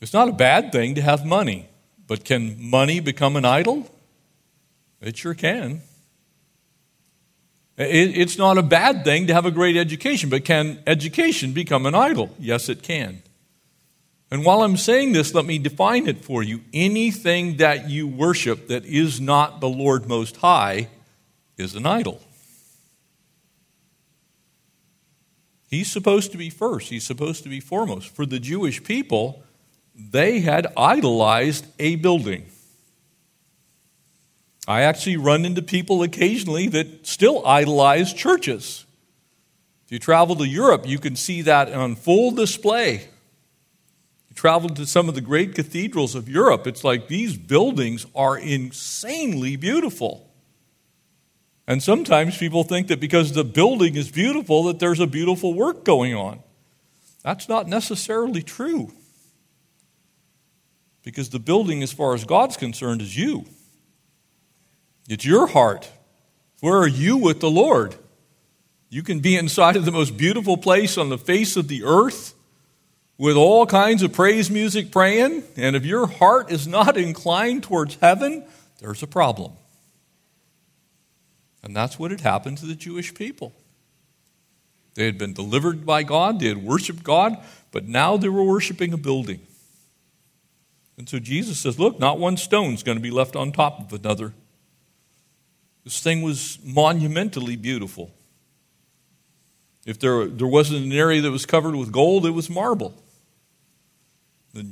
It's 0.00 0.12
not 0.12 0.28
a 0.28 0.32
bad 0.32 0.72
thing 0.72 0.94
to 0.94 1.02
have 1.02 1.24
money, 1.24 1.68
but 2.06 2.24
can 2.24 2.56
money 2.58 3.00
become 3.00 3.36
an 3.36 3.44
idol? 3.44 3.90
It 5.00 5.16
sure 5.16 5.34
can. 5.34 5.82
It's 7.90 8.38
not 8.38 8.58
a 8.58 8.62
bad 8.62 9.04
thing 9.04 9.26
to 9.28 9.34
have 9.34 9.46
a 9.46 9.50
great 9.50 9.76
education, 9.76 10.30
but 10.30 10.44
can 10.44 10.82
education 10.86 11.52
become 11.52 11.86
an 11.86 11.94
idol? 11.94 12.30
Yes, 12.38 12.68
it 12.68 12.82
can. 12.82 13.22
And 14.30 14.44
while 14.44 14.62
I'm 14.62 14.78
saying 14.78 15.12
this, 15.12 15.34
let 15.34 15.44
me 15.44 15.58
define 15.58 16.06
it 16.06 16.24
for 16.24 16.42
you. 16.42 16.62
Anything 16.72 17.58
that 17.58 17.90
you 17.90 18.08
worship 18.08 18.68
that 18.68 18.84
is 18.84 19.20
not 19.20 19.60
the 19.60 19.68
Lord 19.68 20.08
Most 20.08 20.38
High 20.38 20.88
is 21.58 21.74
an 21.74 21.84
idol. 21.86 22.20
He's 25.68 25.90
supposed 25.90 26.32
to 26.32 26.38
be 26.38 26.50
first, 26.50 26.90
he's 26.90 27.04
supposed 27.04 27.42
to 27.44 27.48
be 27.48 27.60
foremost. 27.60 28.08
For 28.14 28.26
the 28.26 28.38
Jewish 28.38 28.82
people, 28.84 29.42
they 29.94 30.40
had 30.40 30.66
idolized 30.76 31.66
a 31.78 31.96
building. 31.96 32.46
I 34.66 34.82
actually 34.82 35.16
run 35.16 35.44
into 35.44 35.62
people 35.62 36.02
occasionally 36.02 36.68
that 36.68 37.06
still 37.06 37.44
idolize 37.46 38.12
churches. 38.12 38.86
If 39.86 39.92
you 39.92 39.98
travel 39.98 40.36
to 40.36 40.46
Europe, 40.46 40.86
you 40.86 40.98
can 40.98 41.16
see 41.16 41.42
that 41.42 41.72
on 41.72 41.96
full 41.96 42.30
display. 42.30 43.08
You 44.28 44.34
travel 44.36 44.70
to 44.70 44.86
some 44.86 45.08
of 45.08 45.14
the 45.14 45.20
great 45.20 45.54
cathedrals 45.54 46.14
of 46.14 46.28
Europe, 46.28 46.66
it's 46.66 46.84
like 46.84 47.08
these 47.08 47.36
buildings 47.36 48.06
are 48.14 48.38
insanely 48.38 49.56
beautiful. 49.56 50.28
And 51.66 51.82
sometimes 51.82 52.38
people 52.38 52.64
think 52.64 52.88
that 52.88 53.00
because 53.00 53.32
the 53.32 53.44
building 53.44 53.94
is 53.94 54.10
beautiful, 54.10 54.64
that 54.64 54.78
there's 54.78 55.00
a 55.00 55.06
beautiful 55.06 55.54
work 55.54 55.84
going 55.84 56.14
on. 56.14 56.40
That's 57.22 57.48
not 57.48 57.68
necessarily 57.68 58.42
true. 58.42 58.92
Because 61.02 61.30
the 61.30 61.38
building, 61.38 61.82
as 61.82 61.92
far 61.92 62.14
as 62.14 62.24
God's 62.24 62.56
concerned, 62.56 63.00
is 63.00 63.16
you. 63.16 63.44
It's 65.08 65.24
your 65.24 65.46
heart. 65.48 65.90
Where 66.60 66.76
are 66.76 66.88
you 66.88 67.16
with 67.16 67.40
the 67.40 67.50
Lord? 67.50 67.96
You 68.88 69.02
can 69.02 69.20
be 69.20 69.36
inside 69.36 69.76
of 69.76 69.84
the 69.84 69.90
most 69.90 70.16
beautiful 70.16 70.56
place 70.56 70.98
on 70.98 71.08
the 71.08 71.18
face 71.18 71.56
of 71.56 71.68
the 71.68 71.84
earth 71.84 72.34
with 73.18 73.36
all 73.36 73.66
kinds 73.66 74.02
of 74.02 74.12
praise 74.12 74.50
music 74.50 74.90
praying, 74.90 75.44
and 75.56 75.76
if 75.76 75.84
your 75.84 76.06
heart 76.06 76.50
is 76.50 76.66
not 76.66 76.96
inclined 76.96 77.62
towards 77.62 77.96
heaven, 77.96 78.44
there's 78.80 79.02
a 79.02 79.06
problem. 79.06 79.52
And 81.62 81.74
that's 81.74 81.98
what 81.98 82.10
had 82.10 82.22
happened 82.22 82.58
to 82.58 82.66
the 82.66 82.74
Jewish 82.74 83.14
people. 83.14 83.52
They 84.94 85.06
had 85.06 85.18
been 85.18 85.32
delivered 85.32 85.86
by 85.86 86.02
God, 86.02 86.40
they 86.40 86.48
had 86.48 86.64
worshiped 86.64 87.02
God, 87.02 87.36
but 87.70 87.86
now 87.88 88.16
they 88.16 88.28
were 88.28 88.44
worshiping 88.44 88.92
a 88.92 88.98
building. 88.98 89.40
And 90.98 91.08
so 91.08 91.18
Jesus 91.18 91.58
says, 91.58 91.78
Look, 91.78 91.98
not 91.98 92.18
one 92.18 92.36
stone 92.36 92.74
is 92.74 92.82
going 92.82 92.98
to 92.98 93.02
be 93.02 93.10
left 93.10 93.36
on 93.36 93.52
top 93.52 93.80
of 93.80 93.98
another. 93.98 94.34
This 95.84 96.00
thing 96.00 96.22
was 96.22 96.58
monumentally 96.64 97.56
beautiful. 97.56 98.12
If 99.84 99.98
there, 99.98 100.26
there 100.26 100.46
wasn't 100.46 100.84
an 100.84 100.92
area 100.92 101.20
that 101.22 101.30
was 101.30 101.44
covered 101.44 101.74
with 101.74 101.90
gold, 101.90 102.24
it 102.24 102.30
was 102.30 102.48
marble. 102.48 102.94
The 104.54 104.66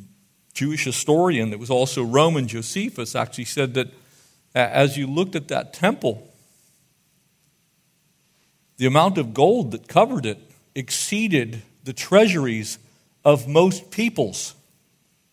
Jewish 0.55 0.85
historian 0.85 1.51
that 1.51 1.59
was 1.59 1.71
also 1.71 2.05
Roman, 2.05 2.47
Josephus, 2.47 3.17
actually 3.17 3.47
said 3.47 3.75
that 3.75 3.89
as 4.55 4.97
you 4.97 5.07
looked 5.07 5.35
at 5.35 5.49
that 5.49 5.73
temple, 5.73 6.29
the 8.77 8.87
amount 8.87 9.19
of 9.19 9.35
gold 9.35 9.73
that 9.73 9.89
covered 9.89 10.27
it 10.27 10.39
exceeded 10.75 11.63
the 11.85 11.93
treasuries 11.93 12.79
of 13.25 13.49
most 13.49 13.91
peoples. 13.91 14.55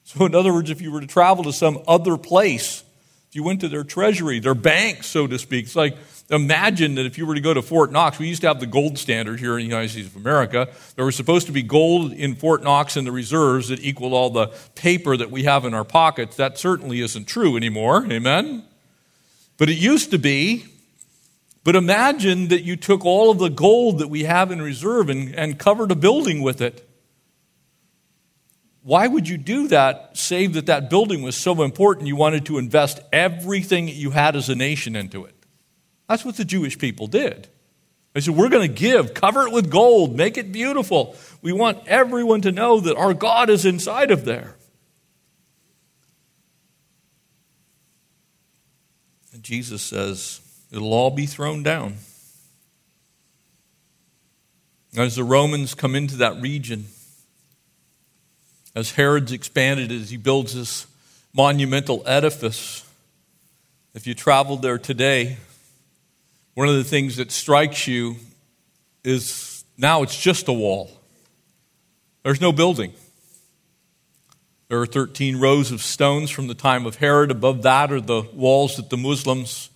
So, 0.03 0.25
in 0.25 0.33
other 0.33 0.53
words, 0.53 0.69
if 0.69 0.81
you 0.81 0.91
were 0.91 1.01
to 1.01 1.07
travel 1.07 1.43
to 1.43 1.53
some 1.53 1.83
other 1.87 2.17
place, 2.17 2.83
if 3.29 3.35
you 3.35 3.43
went 3.43 3.61
to 3.61 3.67
their 3.67 3.83
treasury, 3.83 4.39
their 4.39 4.55
bank, 4.55 5.03
so 5.03 5.27
to 5.27 5.37
speak, 5.37 5.65
it's 5.65 5.75
like 5.75 5.97
imagine 6.29 6.95
that 6.95 7.05
if 7.05 7.17
you 7.17 7.25
were 7.25 7.35
to 7.35 7.41
go 7.41 7.53
to 7.53 7.61
Fort 7.61 7.91
Knox, 7.91 8.19
we 8.19 8.27
used 8.27 8.41
to 8.41 8.47
have 8.47 8.59
the 8.59 8.67
gold 8.67 8.97
standard 8.97 9.39
here 9.39 9.53
in 9.53 9.57
the 9.57 9.69
United 9.69 9.89
States 9.89 10.07
of 10.07 10.15
America. 10.15 10.69
There 10.95 11.05
was 11.05 11.15
supposed 11.15 11.45
to 11.47 11.51
be 11.51 11.61
gold 11.61 12.13
in 12.13 12.35
Fort 12.35 12.63
Knox 12.63 12.95
in 12.95 13.05
the 13.05 13.11
reserves 13.11 13.69
that 13.69 13.81
equaled 13.81 14.13
all 14.13 14.29
the 14.29 14.47
paper 14.75 15.17
that 15.17 15.31
we 15.31 15.43
have 15.43 15.65
in 15.65 15.73
our 15.73 15.83
pockets. 15.83 16.35
That 16.37 16.57
certainly 16.57 17.01
isn't 17.01 17.25
true 17.25 17.57
anymore. 17.57 18.05
Amen? 18.11 18.63
But 19.57 19.69
it 19.69 19.77
used 19.77 20.11
to 20.11 20.17
be. 20.17 20.65
But 21.63 21.75
imagine 21.75 22.47
that 22.47 22.63
you 22.63 22.77
took 22.77 23.05
all 23.05 23.29
of 23.29 23.39
the 23.39 23.49
gold 23.49 23.99
that 23.99 24.07
we 24.07 24.23
have 24.23 24.51
in 24.51 24.61
reserve 24.61 25.09
and, 25.09 25.35
and 25.35 25.59
covered 25.59 25.91
a 25.91 25.95
building 25.95 26.41
with 26.41 26.61
it. 26.61 26.86
Why 28.87 29.05
would 29.05 29.27
you 29.27 29.37
do 29.37 29.67
that, 29.67 30.15
save 30.15 30.53
that 30.53 30.67
that 30.67 30.89
building 30.89 31.21
was 31.21 31.35
so 31.35 31.61
important 31.61 32.07
you 32.07 32.15
wanted 32.15 32.45
to 32.45 32.57
invest 32.57 33.01
everything 33.11 33.89
you 33.89 34.11
had 34.11 34.37
as 34.37 34.47
a 34.47 34.55
nation 34.55 34.95
into 34.95 35.25
it? 35.25 35.35
That's 36.07 36.23
what 36.23 36.37
the 36.37 36.45
Jewish 36.45 36.79
people 36.79 37.07
did. 37.07 37.49
They 38.13 38.21
said, 38.21 38.37
We're 38.37 38.47
going 38.47 38.65
to 38.65 38.73
give, 38.73 39.13
cover 39.13 39.45
it 39.45 39.51
with 39.51 39.69
gold, 39.69 40.15
make 40.15 40.37
it 40.37 40.53
beautiful. 40.53 41.17
We 41.41 41.51
want 41.51 41.85
everyone 41.85 42.39
to 42.43 42.51
know 42.53 42.79
that 42.79 42.95
our 42.95 43.13
God 43.13 43.49
is 43.49 43.65
inside 43.65 44.09
of 44.09 44.23
there. 44.23 44.55
And 49.33 49.43
Jesus 49.43 49.81
says, 49.81 50.39
It'll 50.71 50.93
all 50.93 51.11
be 51.11 51.25
thrown 51.25 51.61
down. 51.61 51.97
As 54.95 55.17
the 55.17 55.25
Romans 55.25 55.73
come 55.75 55.93
into 55.93 56.15
that 56.15 56.41
region, 56.41 56.85
as 58.77 58.91
Herod's 58.91 59.31
expanded, 59.31 59.91
as 59.91 60.11
he 60.11 60.17
builds 60.17 60.53
this 60.53 60.85
monumental 61.33 62.03
edifice. 62.05 62.87
If 63.95 64.05
you 64.05 64.13
traveled 64.13 64.61
there 64.61 64.77
today, 64.77 65.37
one 66.53 66.69
of 66.69 66.75
the 66.75 66.83
things 66.83 67.15
that 67.15 67.31
strikes 67.31 67.87
you 67.87 68.17
is 69.03 69.63
now 69.79 70.03
it's 70.03 70.15
just 70.15 70.47
a 70.47 70.53
wall. 70.53 70.91
There's 72.21 72.39
no 72.39 72.51
building. 72.51 72.93
There 74.67 74.79
are 74.79 74.85
13 74.85 75.39
rows 75.39 75.71
of 75.71 75.81
stones 75.81 76.29
from 76.29 76.45
the 76.45 76.53
time 76.53 76.85
of 76.85 76.97
Herod. 76.97 77.31
Above 77.31 77.63
that 77.63 77.91
are 77.91 77.99
the 77.99 78.21
walls 78.31 78.77
that 78.77 78.91
the 78.91 78.97
Muslims 78.97 79.71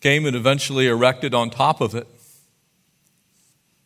came 0.00 0.26
and 0.26 0.36
eventually 0.36 0.86
erected 0.86 1.34
on 1.34 1.50
top 1.50 1.80
of 1.80 1.96
it. 1.96 2.06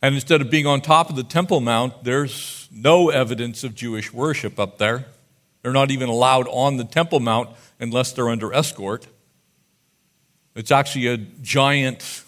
And 0.02 0.14
instead 0.14 0.42
of 0.42 0.50
being 0.50 0.66
on 0.66 0.82
top 0.82 1.08
of 1.08 1.16
the 1.16 1.24
Temple 1.24 1.62
Mount, 1.62 2.04
there's 2.04 2.61
no 2.72 3.10
evidence 3.10 3.62
of 3.64 3.74
Jewish 3.74 4.12
worship 4.12 4.58
up 4.58 4.78
there. 4.78 5.06
They're 5.62 5.72
not 5.72 5.90
even 5.90 6.08
allowed 6.08 6.48
on 6.48 6.78
the 6.78 6.84
Temple 6.84 7.20
Mount 7.20 7.50
unless 7.78 8.12
they're 8.12 8.30
under 8.30 8.52
escort. 8.52 9.06
It's 10.54 10.70
actually 10.70 11.06
a 11.06 11.16
giant 11.16 12.24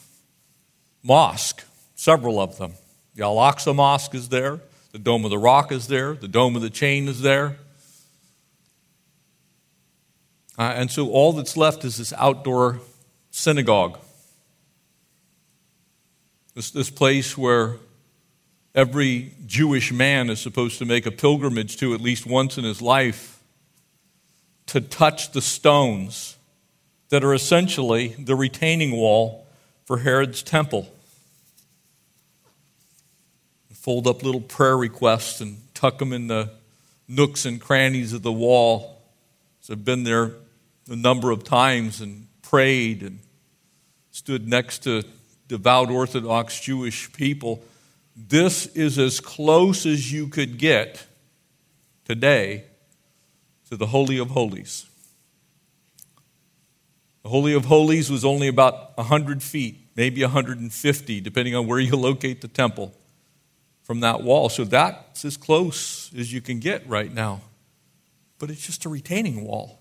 mosque, 1.03 1.65
several 1.95 2.41
of 2.41 2.59
them. 2.59 2.75
The 3.15 3.25
Al 3.25 3.37
Aqsa 3.37 3.75
Mosque 3.75 4.15
is 4.15 4.29
there, 4.29 4.61
the 4.93 4.99
Dome 4.99 5.25
of 5.25 5.31
the 5.31 5.39
Rock 5.39 5.73
is 5.73 5.89
there, 5.89 6.15
the 6.15 6.29
Dome 6.29 6.57
of 6.57 6.63
the 6.63 6.71
Chain 6.71 7.09
is 7.09 7.21
there. 7.21 7.57
Uh, 10.59 10.73
and 10.77 10.91
so 10.91 11.11
all 11.11 11.33
that's 11.33 11.57
left 11.57 11.85
is 11.85 11.97
this 11.97 12.13
outdoor 12.13 12.81
synagogue. 13.31 13.99
This, 16.55 16.71
this 16.71 16.91
place 16.91 17.37
where 17.37 17.77
every 18.75 19.33
Jewish 19.47 19.93
man 19.93 20.31
is 20.31 20.41
supposed 20.41 20.79
to 20.79 20.85
make 20.85 21.07
a 21.07 21.11
pilgrimage 21.11 21.77
to 21.79 21.95
at 21.95 22.01
least 22.01 22.27
once 22.27 22.59
in 22.59 22.65
his 22.65 22.83
life 22.83 23.43
to 24.67 24.81
touch 24.81 25.33
the 25.33 25.41
stones 25.41 26.37
that 27.11 27.23
are 27.23 27.35
essentially 27.35 28.09
the 28.19 28.35
retaining 28.35 28.93
wall 28.93 29.47
for 29.85 29.99
Herod's 29.99 30.43
temple. 30.43 30.89
Fold 33.73 34.07
up 34.07 34.23
little 34.23 34.41
prayer 34.41 34.79
requests 34.79 35.43
and 35.43 35.59
tuck 35.75 35.99
them 35.99 36.15
in 36.15 36.27
the 36.27 36.51
nooks 37.07 37.45
and 37.45 37.61
crannies 37.61 38.15
of 38.15 38.23
the 38.23 38.33
wall. 38.33 39.03
So 39.61 39.75
I've 39.75 39.85
been 39.85 40.05
there 40.05 40.33
a 40.89 40.97
number 40.97 41.31
of 41.31 41.45
times 41.45 42.01
and 42.01 42.27
prayed 42.41 43.03
and 43.03 43.19
stood 44.11 44.49
next 44.49 44.85
to 44.85 45.03
devout 45.49 45.91
Orthodox 45.91 46.61
Jewish 46.61 47.13
people, 47.13 47.63
this 48.17 48.67
is 48.67 48.99
as 48.99 49.21
close 49.21 49.87
as 49.87 50.13
you 50.13 50.29
could 50.29 50.59
get 50.59 51.07
today 52.05 52.65
to 53.69 53.77
the 53.77 53.87
Holy 53.87 54.19
of 54.19 54.31
Holies. 54.31 54.87
The 57.23 57.31
Holy 57.31 57.55
of 57.55 57.65
Holies 57.65 58.11
was 58.11 58.25
only 58.25 58.49
about 58.49 58.97
100 58.97 59.43
feet, 59.43 59.79
maybe 59.97 60.23
150, 60.23 61.21
depending 61.21 61.55
on 61.55 61.67
where 61.67 61.81
you 61.81 61.97
locate 61.97 62.41
the 62.41 62.49
temple 62.49 62.93
from 63.83 64.01
that 64.01 64.23
wall. 64.23 64.49
So 64.49 64.65
that's 64.65 65.25
as 65.25 65.37
close 65.37 66.13
as 66.15 66.33
you 66.33 66.41
can 66.41 66.61
get 66.61 66.87
right 66.87 67.13
now. 67.13 67.41
But 68.39 68.51
it's 68.51 68.65
just 68.65 68.85
a 68.85 68.89
retaining 68.89 69.45
wall. 69.45 69.81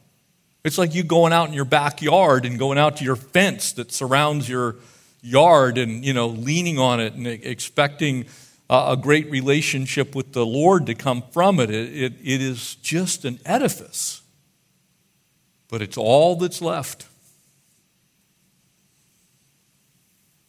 It's 0.63 0.77
like 0.77 0.95
you 0.95 1.03
going 1.03 1.33
out 1.33 1.49
in 1.49 1.53
your 1.53 1.65
backyard 1.65 2.45
and 2.45 2.57
going 2.57 2.77
out 2.77 2.97
to 2.97 3.03
your 3.03 3.17
fence 3.17 3.73
that 3.73 3.91
surrounds 3.91 4.47
your 4.47 4.77
yard 5.23 5.77
and, 5.77 6.05
you 6.05 6.13
know, 6.13 6.27
leaning 6.27 6.77
on 6.77 6.99
it 6.99 7.13
and 7.13 7.25
expecting 7.25 8.25
a 8.69 8.97
great 8.99 9.29
relationship 9.31 10.15
with 10.15 10.33
the 10.33 10.45
Lord 10.45 10.85
to 10.87 10.95
come 10.95 11.23
from 11.31 11.59
it. 11.59 11.69
It, 11.69 11.93
it, 11.93 12.13
it 12.23 12.41
is 12.41 12.75
just 12.75 13.25
an 13.25 13.39
edifice, 13.45 14.21
but 15.69 15.81
it's 15.81 15.97
all 15.97 16.35
that's 16.35 16.61
left. 16.61 17.07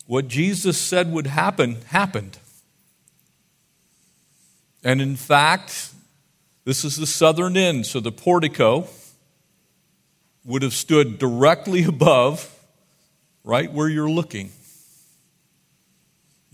What 0.06 0.28
Jesus 0.28 0.78
said 0.78 1.12
would 1.12 1.26
happen 1.26 1.76
happened. 1.86 2.38
And 4.82 5.00
in 5.00 5.16
fact, 5.16 5.90
this 6.64 6.84
is 6.84 6.96
the 6.96 7.06
southern 7.06 7.56
end, 7.56 7.86
so 7.86 8.00
the 8.00 8.12
portico 8.12 8.86
would 10.44 10.62
have 10.62 10.74
stood 10.74 11.18
directly 11.18 11.84
above, 11.88 12.50
right 13.44 13.72
where 13.72 13.88
you're 13.88 14.10
looking. 14.10 14.50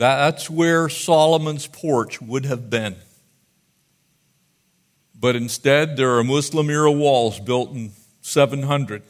That's 0.01 0.49
where 0.49 0.89
Solomon's 0.89 1.67
porch 1.67 2.23
would 2.23 2.47
have 2.47 2.71
been. 2.71 2.97
But 5.15 5.37
instead, 5.37 5.99
there 5.99 6.17
are 6.17 6.25
Muslim 6.25 6.71
era 6.71 6.91
walls 6.91 7.39
built 7.39 7.73
in 7.73 7.91
700 8.23 9.03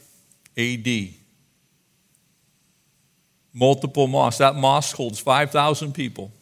AD. 0.59 0.89
Multiple 3.55 4.09
mosques. 4.09 4.39
That 4.39 4.57
mosque 4.57 4.97
holds 4.97 5.21
5,000 5.21 5.95
people. 5.95 6.33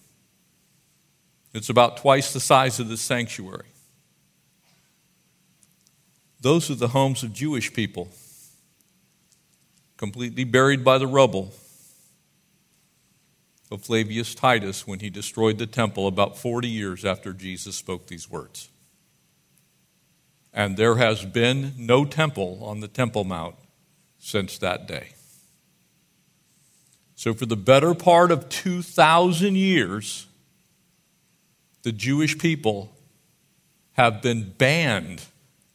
It's 1.52 1.68
about 1.68 1.98
twice 1.98 2.32
the 2.32 2.40
size 2.40 2.80
of 2.80 2.88
the 2.88 2.96
sanctuary. 2.96 3.68
Those 6.40 6.70
are 6.70 6.74
the 6.74 6.88
homes 6.88 7.22
of 7.22 7.34
Jewish 7.34 7.74
people, 7.74 8.08
completely 9.98 10.44
buried 10.44 10.82
by 10.82 10.96
the 10.96 11.06
rubble 11.06 11.52
of 13.70 13.82
Flavius 13.82 14.34
Titus 14.34 14.86
when 14.86 15.00
he 15.00 15.10
destroyed 15.10 15.58
the 15.58 15.66
temple 15.66 16.06
about 16.06 16.38
40 16.38 16.68
years 16.68 17.04
after 17.04 17.32
Jesus 17.32 17.76
spoke 17.76 18.06
these 18.06 18.30
words. 18.30 18.68
And 20.52 20.76
there 20.76 20.96
has 20.96 21.24
been 21.24 21.74
no 21.76 22.04
temple 22.04 22.60
on 22.62 22.80
the 22.80 22.88
Temple 22.88 23.24
Mount 23.24 23.54
since 24.18 24.58
that 24.58 24.88
day. 24.88 25.10
So, 27.14 27.34
for 27.34 27.46
the 27.46 27.56
better 27.56 27.94
part 27.94 28.30
of 28.30 28.48
2,000 28.48 29.56
years, 29.56 30.26
the 31.82 31.92
Jewish 31.92 32.38
people 32.38 32.92
have 33.92 34.22
been 34.22 34.50
banned 34.56 35.24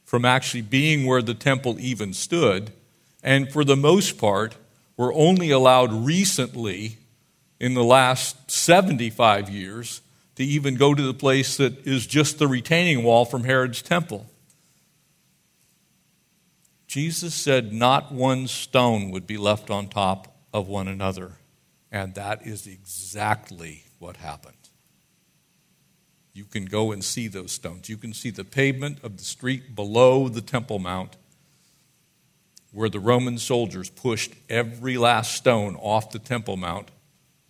from 0.06 0.26
actually 0.26 0.62
being 0.62 1.06
where 1.06 1.22
the 1.22 1.34
temple 1.34 1.78
even 1.80 2.14
stood, 2.14 2.72
and 3.22 3.52
for 3.52 3.64
the 3.64 3.76
most 3.76 4.18
part, 4.18 4.56
were 4.96 5.14
only 5.14 5.50
allowed 5.50 5.92
recently 5.92 6.98
in 7.63 7.75
the 7.75 7.84
last 7.84 8.51
75 8.51 9.50
years 9.50 10.01
to 10.36 10.43
even 10.43 10.75
go 10.75 10.93
to 10.93 11.01
the 11.01 11.13
place 11.13 11.55
that 11.55 11.88
is 11.88 12.05
just 12.05 12.38
the 12.38 12.46
retaining 12.46 13.03
wall 13.05 13.24
from 13.24 13.46
Herod's 13.46 13.82
temple. 13.82 14.29
Jesus 16.88 17.34
said, 17.34 17.72
Not 17.72 18.12
one 18.12 18.48
stone 18.48 19.12
would 19.12 19.25
be 19.25 19.38
left 19.38 19.70
on 19.70 19.88
top 19.88 20.36
of 20.53 20.67
one 20.67 20.89
another. 20.89 21.38
And 21.89 22.15
that 22.15 22.46
is 22.46 22.67
exactly 22.67 23.86
what 23.98 24.17
happened. 24.17 24.58
You 26.34 26.43
can 26.43 26.65
go 26.65 26.91
and 26.91 27.01
see 27.01 27.29
those 27.29 27.53
stones. 27.53 27.88
You 27.88 27.96
can 27.96 28.13
see 28.13 28.29
the 28.29 28.43
pavement 28.43 29.01
of 29.05 29.15
the 29.15 29.24
street 29.24 29.74
below 29.74 30.27
the 30.27 30.41
Temple 30.41 30.79
Mount 30.79 31.15
where 32.74 32.89
the 32.89 33.00
Roman 33.00 33.38
soldiers 33.38 33.89
pushed 33.89 34.34
every 34.50 34.98
last 34.98 35.34
stone 35.34 35.77
off 35.77 36.12
the 36.12 36.20
Temple 36.20 36.58
Mount 36.58 36.89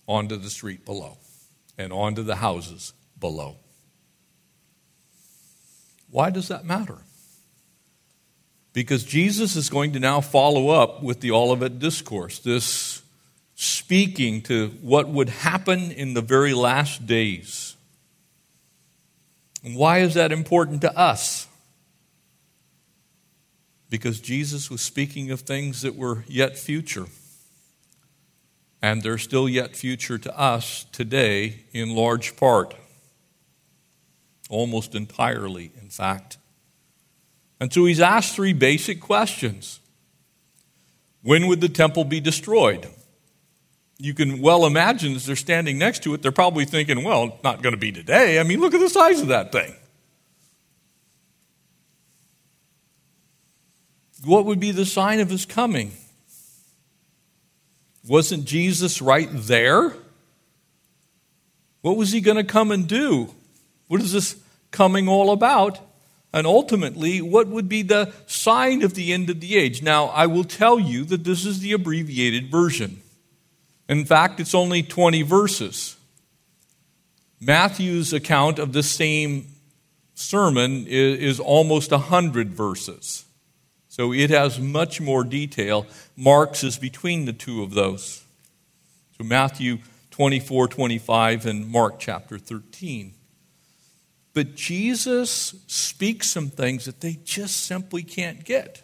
onto 0.08 0.38
the 0.38 0.50
street 0.50 0.86
below 0.86 1.18
and 1.78 1.92
onto 1.92 2.24
the 2.24 2.36
houses 2.36 2.94
below. 3.20 3.58
Why 6.10 6.30
does 6.30 6.48
that 6.50 6.66
matter? 6.66 6.98
Because 8.74 9.04
Jesus 9.04 9.56
is 9.56 9.70
going 9.70 9.94
to 9.94 10.00
now 10.00 10.22
follow 10.22 10.70
up 10.70 11.02
with 11.04 11.22
the 11.22 11.32
Olivet 11.32 11.80
Discourse, 11.80 12.40
this 12.40 13.02
speaking 13.56 14.42
to 14.44 14.70
what 14.82 15.08
would 15.08 15.30
happen 15.30 15.92
in 15.92 16.14
the 16.14 16.22
very 16.22 16.54
last 16.54 17.06
days. 17.06 17.76
And 19.64 19.76
why 19.76 20.00
is 20.00 20.16
that 20.16 20.32
important 20.32 20.82
to 20.82 20.98
us? 20.98 21.48
Because 23.90 24.20
Jesus 24.20 24.70
was 24.72 24.82
speaking 24.82 25.32
of 25.32 25.42
things 25.42 25.84
that 25.84 25.96
were 25.96 26.24
yet 26.28 26.58
future 26.58 27.06
and 28.84 29.02
they're 29.02 29.18
still 29.18 29.48
yet 29.48 29.78
future 29.78 30.18
to 30.18 30.38
us 30.38 30.86
today 30.92 31.64
in 31.72 31.96
large 31.96 32.36
part, 32.36 32.76
almost 34.50 34.94
entirely, 34.94 35.72
in 35.82 35.88
fact. 35.88 36.38
And 37.62 37.72
so 37.72 37.86
he's 37.86 38.02
asked 38.02 38.36
three 38.36 38.52
basic 38.52 39.00
questions 39.00 39.80
When 41.22 41.48
would 41.48 41.62
the 41.62 41.70
temple 41.70 42.04
be 42.04 42.20
destroyed? 42.20 42.90
You 44.00 44.14
can 44.14 44.42
well 44.42 44.66
imagine 44.66 45.16
as 45.16 45.26
they're 45.26 45.38
standing 45.38 45.78
next 45.78 46.04
to 46.04 46.14
it, 46.14 46.22
they're 46.22 46.34
probably 46.34 46.66
thinking, 46.66 47.06
well, 47.06 47.24
it's 47.24 47.44
not 47.44 47.62
going 47.62 47.74
to 47.74 47.80
be 47.80 47.94
today. 47.94 48.38
I 48.38 48.44
mean, 48.44 48.60
look 48.60 48.74
at 48.74 48.82
the 48.82 48.90
size 48.90 49.22
of 49.22 49.30
that 49.30 49.54
thing. 49.54 49.74
What 54.26 54.44
would 54.44 54.60
be 54.60 54.72
the 54.72 54.86
sign 54.86 55.22
of 55.22 55.30
his 55.30 55.46
coming? 55.46 55.94
Wasn't 58.08 58.46
Jesus 58.46 59.02
right 59.02 59.30
there? 59.32 59.94
What 61.82 61.98
was 61.98 62.12
he 62.12 62.22
going 62.22 62.38
to 62.38 62.44
come 62.44 62.72
and 62.72 62.88
do? 62.88 63.34
What 63.88 64.02
is 64.02 64.12
this 64.12 64.36
coming 64.72 65.08
all 65.08 65.32
about? 65.32 65.80
And 66.34 66.48
ultimately, 66.48 67.22
what 67.22 67.48
would 67.48 67.70
be 67.70 67.84
the 67.84 68.12
sign 68.26 68.82
of 68.82 68.96
the 68.96 69.14
end 69.14 69.30
of 69.30 69.40
the 69.40 69.56
age? 69.56 69.84
Now, 69.84 70.06
I 70.08 70.26
will 70.26 70.44
tell 70.44 70.80
you 70.80 71.06
that 71.06 71.24
this 71.24 71.46
is 71.46 71.60
the 71.60 71.74
abbreviated 71.74 72.50
version. 72.50 73.02
In 73.88 74.06
fact, 74.06 74.40
it's 74.40 74.56
only 74.56 74.82
20 74.82 75.22
verses. 75.22 75.96
Matthew's 77.40 78.14
account 78.14 78.58
of 78.58 78.74
the 78.74 78.82
same 78.82 79.48
sermon 80.16 80.88
is, 80.88 81.20
is 81.20 81.40
almost 81.40 81.92
100 81.92 82.50
verses. 82.50 83.26
So 83.94 84.12
it 84.12 84.32
has 84.32 84.60
much 84.60 85.00
more 85.00 85.24
detail. 85.24 85.86
Mark's 86.18 86.64
is 86.64 86.80
between 86.80 87.26
the 87.26 87.32
two 87.32 87.62
of 87.62 87.76
those. 87.76 88.24
So 89.16 89.24
Matthew 89.24 89.78
24, 90.10 90.68
25, 90.68 91.46
and 91.46 91.70
Mark 91.70 92.00
chapter 92.00 92.40
13. 92.40 93.14
But 94.34 94.56
Jesus 94.56 95.54
speaks 95.68 96.32
some 96.32 96.50
things 96.50 96.86
that 96.86 97.02
they 97.02 97.20
just 97.24 97.68
simply 97.68 98.02
can't 98.02 98.44
get. 98.44 98.82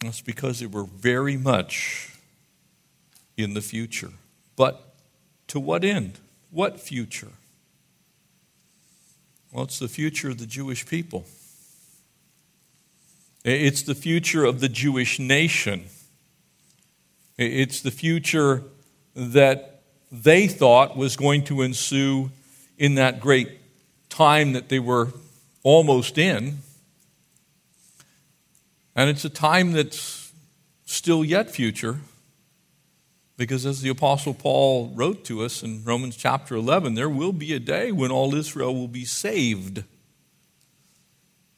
That's 0.00 0.22
because 0.22 0.60
they 0.60 0.66
were 0.66 0.84
very 0.84 1.36
much 1.36 2.16
in 3.36 3.52
the 3.52 3.60
future. 3.60 4.12
But 4.56 4.94
to 5.48 5.60
what 5.60 5.84
end? 5.84 6.20
What 6.50 6.80
future? 6.80 7.32
Well, 9.52 9.64
it's 9.64 9.78
the 9.78 9.88
future 9.88 10.30
of 10.30 10.38
the 10.38 10.46
Jewish 10.46 10.86
people. 10.86 11.26
It's 13.44 13.82
the 13.82 13.94
future 13.94 14.44
of 14.44 14.60
the 14.60 14.68
Jewish 14.68 15.18
nation. 15.18 15.86
It's 17.36 17.80
the 17.80 17.90
future 17.90 18.62
that 19.16 19.82
they 20.12 20.46
thought 20.46 20.96
was 20.96 21.16
going 21.16 21.44
to 21.44 21.62
ensue 21.62 22.30
in 22.78 22.94
that 22.94 23.20
great 23.20 23.48
time 24.08 24.52
that 24.52 24.68
they 24.68 24.78
were 24.78 25.08
almost 25.62 26.18
in. 26.18 26.58
And 28.94 29.10
it's 29.10 29.24
a 29.24 29.30
time 29.30 29.72
that's 29.72 30.32
still 30.84 31.24
yet 31.24 31.50
future, 31.50 31.98
because 33.38 33.64
as 33.64 33.80
the 33.80 33.88
Apostle 33.88 34.34
Paul 34.34 34.92
wrote 34.94 35.24
to 35.24 35.42
us 35.42 35.62
in 35.62 35.82
Romans 35.82 36.16
chapter 36.16 36.54
11, 36.54 36.94
there 36.94 37.08
will 37.08 37.32
be 37.32 37.54
a 37.54 37.58
day 37.58 37.90
when 37.90 38.10
all 38.10 38.34
Israel 38.34 38.74
will 38.74 38.88
be 38.88 39.06
saved. 39.06 39.82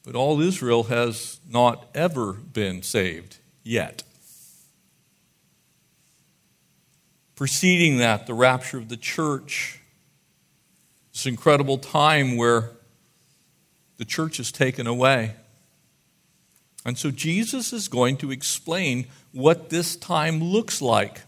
But 0.05 0.15
all 0.15 0.39
Israel 0.39 0.83
has 0.83 1.39
not 1.49 1.89
ever 1.95 2.33
been 2.33 2.83
saved 2.83 3.37
yet. 3.63 4.03
Preceding 7.35 7.97
that, 7.97 8.27
the 8.27 8.35
rapture 8.35 8.77
of 8.77 8.87
the 8.87 8.97
church, 8.97 9.81
this 11.11 11.25
incredible 11.25 11.79
time 11.79 12.37
where 12.37 12.71
the 13.97 14.05
church 14.05 14.39
is 14.39 14.51
taken 14.51 14.85
away. 14.85 15.33
And 16.85 16.97
so 16.97 17.09
Jesus 17.09 17.73
is 17.73 17.87
going 17.87 18.17
to 18.17 18.31
explain 18.31 19.07
what 19.31 19.69
this 19.69 19.95
time 19.95 20.39
looks 20.39 20.83
like. 20.83 21.21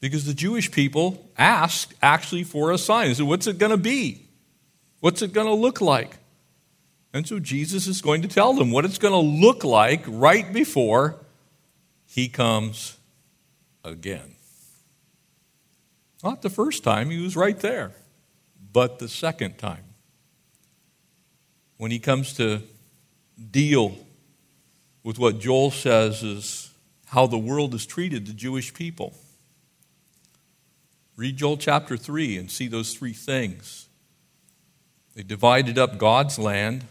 Because 0.00 0.26
the 0.26 0.34
Jewish 0.34 0.70
people 0.70 1.28
asked 1.36 1.92
actually 2.00 2.44
for 2.44 2.70
a 2.70 2.78
sign. 2.78 3.08
They 3.08 3.14
said, 3.14 3.26
What's 3.26 3.48
it 3.48 3.58
going 3.58 3.72
to 3.72 3.76
be? 3.76 4.22
What's 5.00 5.22
it 5.22 5.32
going 5.32 5.48
to 5.48 5.54
look 5.54 5.80
like? 5.80 6.18
And 7.18 7.26
so 7.26 7.40
Jesus 7.40 7.88
is 7.88 8.00
going 8.00 8.22
to 8.22 8.28
tell 8.28 8.54
them 8.54 8.70
what 8.70 8.84
it's 8.84 8.96
going 8.96 9.12
to 9.12 9.44
look 9.44 9.64
like 9.64 10.04
right 10.06 10.52
before 10.52 11.16
he 12.06 12.28
comes 12.28 12.96
again. 13.82 14.36
Not 16.22 16.42
the 16.42 16.48
first 16.48 16.84
time, 16.84 17.10
he 17.10 17.20
was 17.20 17.34
right 17.34 17.58
there, 17.58 17.90
but 18.72 19.00
the 19.00 19.08
second 19.08 19.58
time. 19.58 19.82
When 21.76 21.90
he 21.90 21.98
comes 21.98 22.34
to 22.34 22.62
deal 23.50 23.96
with 25.02 25.18
what 25.18 25.40
Joel 25.40 25.72
says 25.72 26.22
is 26.22 26.70
how 27.06 27.26
the 27.26 27.36
world 27.36 27.72
has 27.72 27.84
treated 27.84 28.28
the 28.28 28.32
Jewish 28.32 28.72
people. 28.72 29.12
Read 31.16 31.36
Joel 31.36 31.56
chapter 31.56 31.96
3 31.96 32.38
and 32.38 32.48
see 32.48 32.68
those 32.68 32.94
three 32.94 33.12
things. 33.12 33.88
They 35.16 35.24
divided 35.24 35.80
up 35.80 35.98
God's 35.98 36.38
land, 36.38 36.84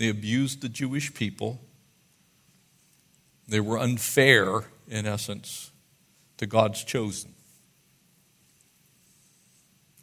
they 0.00 0.08
abused 0.08 0.62
the 0.62 0.68
Jewish 0.70 1.12
people, 1.12 1.60
they 3.46 3.60
were 3.60 3.78
unfair, 3.78 4.64
in 4.88 5.04
essence, 5.04 5.72
to 6.38 6.46
God's 6.46 6.82
chosen. 6.82 7.34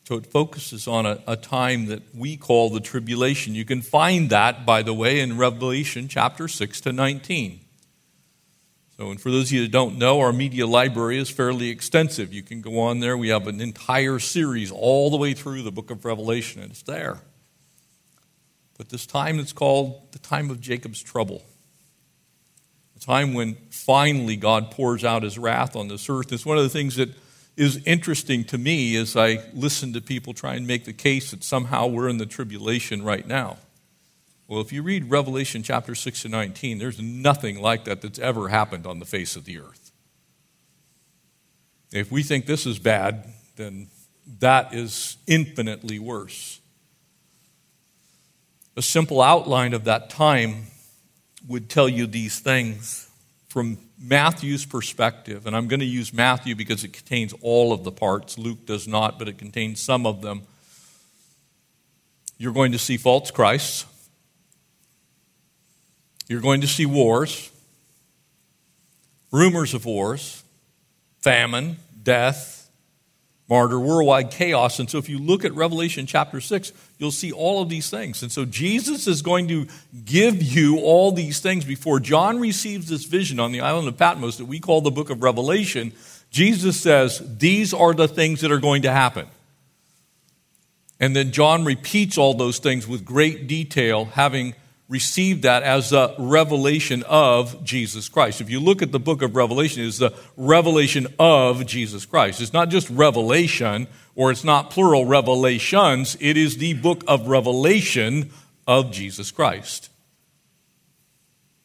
So 0.08 0.14
it 0.18 0.28
focuses 0.28 0.88
on 0.88 1.08
a, 1.08 1.20
a, 1.26 1.36
time 1.36 1.88
that 1.88 2.14
we 2.14 2.38
call 2.38 2.70
the 2.70 2.80
tribulation. 2.80 3.56
You 3.56 3.66
can 3.66 3.82
find 3.82 4.30
that, 4.30 4.68
by 4.68 4.84
the 4.84 4.94
way, 4.94 5.20
in 5.20 5.36
Revelation 5.36 6.08
chapter 6.08 6.48
6 6.48 6.80
to 6.82 6.94
19. 6.94 7.62
So, 8.98 9.10
and 9.10 9.20
for 9.20 9.32
those 9.32 9.48
of 9.48 9.54
you 9.54 9.62
that 9.64 9.72
don't 9.72 9.98
know, 9.98 10.20
our 10.20 10.32
media 10.32 10.68
library 10.68 11.18
is 11.18 11.32
fairly 11.32 11.70
extensive. 11.70 12.32
You 12.32 12.44
can 12.44 12.62
go 12.62 12.82
on 12.82 13.00
there. 13.00 13.18
We 13.18 13.30
have 13.30 13.48
an 13.48 13.60
entire 13.60 14.20
series 14.20 14.70
all 14.70 15.10
the 15.10 15.18
way 15.18 15.34
through 15.34 15.64
the 15.64 15.72
book 15.72 15.90
of 15.90 16.06
Revelation, 16.06 16.62
and 16.62 16.70
it's 16.70 16.84
there. 16.84 17.22
But 18.78 18.90
this 18.90 19.06
time 19.06 19.40
it's 19.40 19.54
called 19.54 20.12
the 20.12 20.20
time 20.20 20.50
of 20.50 20.62
Jacob's 20.62 21.02
trouble. 21.02 21.44
The 22.94 23.06
time 23.06 23.34
when 23.34 23.56
finally 23.72 24.36
God 24.36 24.72
pours 24.72 25.04
out 25.04 25.24
his 25.24 25.38
wrath 25.38 25.76
on 25.76 25.88
this 25.88 26.10
earth. 26.10 26.32
It's 26.32 26.46
one 26.46 26.58
of 26.58 26.64
the 26.64 26.70
things 26.70 26.96
that 26.96 27.10
is 27.56 27.82
interesting 27.86 28.44
to 28.46 28.58
me 28.58 28.96
as 28.96 29.16
I 29.16 29.40
listen 29.54 29.94
to 29.94 30.02
people 30.02 30.34
try 30.34 30.54
and 30.54 30.68
make 30.68 30.86
the 30.86 30.94
case 30.94 31.32
that 31.32 31.44
somehow 31.44 31.88
we're 31.88 32.08
in 32.08 32.18
the 32.18 32.26
tribulation 32.26 33.04
right 33.04 33.28
now. 33.28 33.58
Well, 34.48 34.62
if 34.62 34.72
you 34.72 34.84
read 34.84 35.10
Revelation 35.10 35.64
chapter 35.64 35.94
6 35.94 36.22
to 36.22 36.30
19, 36.30 36.78
there's 36.78 37.02
nothing 37.02 37.60
like 37.60 37.86
that 37.86 38.02
that's 38.02 38.20
ever 38.20 38.48
happened 38.48 38.86
on 38.86 39.00
the 39.00 39.06
face 39.06 39.36
of 39.36 39.46
the 39.46 39.60
earth. 39.60 39.92
If 41.92 42.12
we 42.12 42.24
think 42.24 42.46
this 42.46 42.66
is 42.66 42.80
bad, 42.80 43.26
then 43.56 43.88
that 44.40 44.74
is 44.74 45.18
infinitely 45.26 46.00
worse. 46.00 46.60
A 48.78 48.82
simple 48.82 49.22
outline 49.22 49.74
of 49.74 49.86
that 49.86 50.10
time 50.10 50.68
would 51.48 51.68
tell 51.68 51.90
you 51.90 52.06
these 52.06 52.40
things 52.40 53.10
from 53.50 53.80
Matthew's 54.00 54.66
perspective, 54.66 55.48
and 55.48 55.56
I'm 55.56 55.68
going 55.68 55.80
to 55.80 55.86
use 55.86 56.14
Matthew 56.14 56.56
because 56.56 56.84
it 56.84 56.94
contains 56.94 57.34
all 57.42 57.74
of 57.74 57.84
the 57.84 57.92
parts. 57.92 58.38
Luke 58.38 58.68
does 58.68 58.88
not, 58.88 59.18
but 59.18 59.28
it 59.28 59.40
contains 59.40 59.82
some 59.82 60.06
of 60.06 60.22
them. 60.22 60.44
You're 62.38 62.54
going 62.54 62.72
to 62.74 62.78
see 62.78 62.98
false 62.98 63.32
Christs. 63.32 63.86
You're 66.28 66.42
going 66.42 66.62
to 66.62 66.68
see 66.68 66.86
wars, 66.86 67.50
rumors 69.32 69.74
of 69.74 69.86
wars, 69.86 70.44
famine, 71.20 71.78
death, 72.04 72.57
martyr, 73.50 73.80
worldwide 73.80 74.32
chaos. 74.32 74.80
And 74.80 74.90
so 74.90 74.98
if 74.98 75.08
you 75.08 75.20
look 75.20 75.46
at 75.46 75.54
Revelation 75.54 76.06
chapter 76.06 76.42
6, 76.42 76.74
you'll 76.98 77.12
see 77.12 77.32
all 77.32 77.62
of 77.62 77.70
these 77.70 77.90
things. 77.90 78.22
And 78.22 78.32
so 78.32 78.46
Jesus 78.46 79.08
is 79.08 79.22
going 79.22 79.48
to 79.48 79.68
give 80.06 80.42
you 80.42 80.80
all 80.80 81.12
these 81.12 81.40
things 81.40 81.64
before 81.64 82.00
John 82.00 82.40
receives 82.40 82.90
this 82.90 83.06
vision 83.06 83.40
on 83.40 83.52
the 83.52 83.62
island 83.62 83.88
of 83.88 83.98
Patmos 83.98 84.38
that 84.38 84.46
we 84.46 84.60
call 84.60 84.82
the 84.82 84.92
book 84.92 85.10
of 85.10 85.24
Revelation. 85.24 85.94
Jesus 86.30 86.80
says, 86.80 87.22
These 87.38 87.74
are 87.74 87.94
the 87.94 88.08
things 88.08 88.42
that 88.42 88.52
are 88.52 88.60
going 88.60 88.82
to 88.82 88.92
happen. 88.92 89.28
And 91.00 91.16
then 91.16 91.32
John 91.32 91.64
repeats 91.64 92.18
all 92.18 92.34
those 92.34 92.60
things 92.60 92.88
with 92.88 93.06
great 93.06 93.48
detail, 93.48 94.06
having 94.06 94.56
received 94.90 95.44
that 95.44 95.64
as 95.64 95.92
a 95.92 96.16
revelation 96.18 97.04
of 97.04 97.64
Jesus 97.64 98.08
Christ. 98.08 98.40
If 98.40 98.50
you 98.50 98.60
look 98.60 98.82
at 98.82 98.92
the 98.92 99.00
book 99.00 99.22
of 99.22 99.36
Revelation, 99.36 99.84
it's 99.84 99.98
the 99.98 100.14
revelation 100.38 101.08
of 101.20 101.66
Jesus 101.66 102.06
Christ. 102.06 102.40
It's 102.40 102.54
not 102.54 102.70
just 102.70 102.90
revelation, 102.90 103.88
or 104.16 104.32
it's 104.32 104.46
not 104.46 104.70
plural 104.70 105.06
revelations, 105.06 106.16
it 106.22 106.38
is 106.38 106.58
the 106.58 106.74
book 106.74 107.04
of 107.08 107.28
revelation 107.28 108.32
of 108.66 108.92
Jesus 108.92 109.30
Christ. 109.30 109.90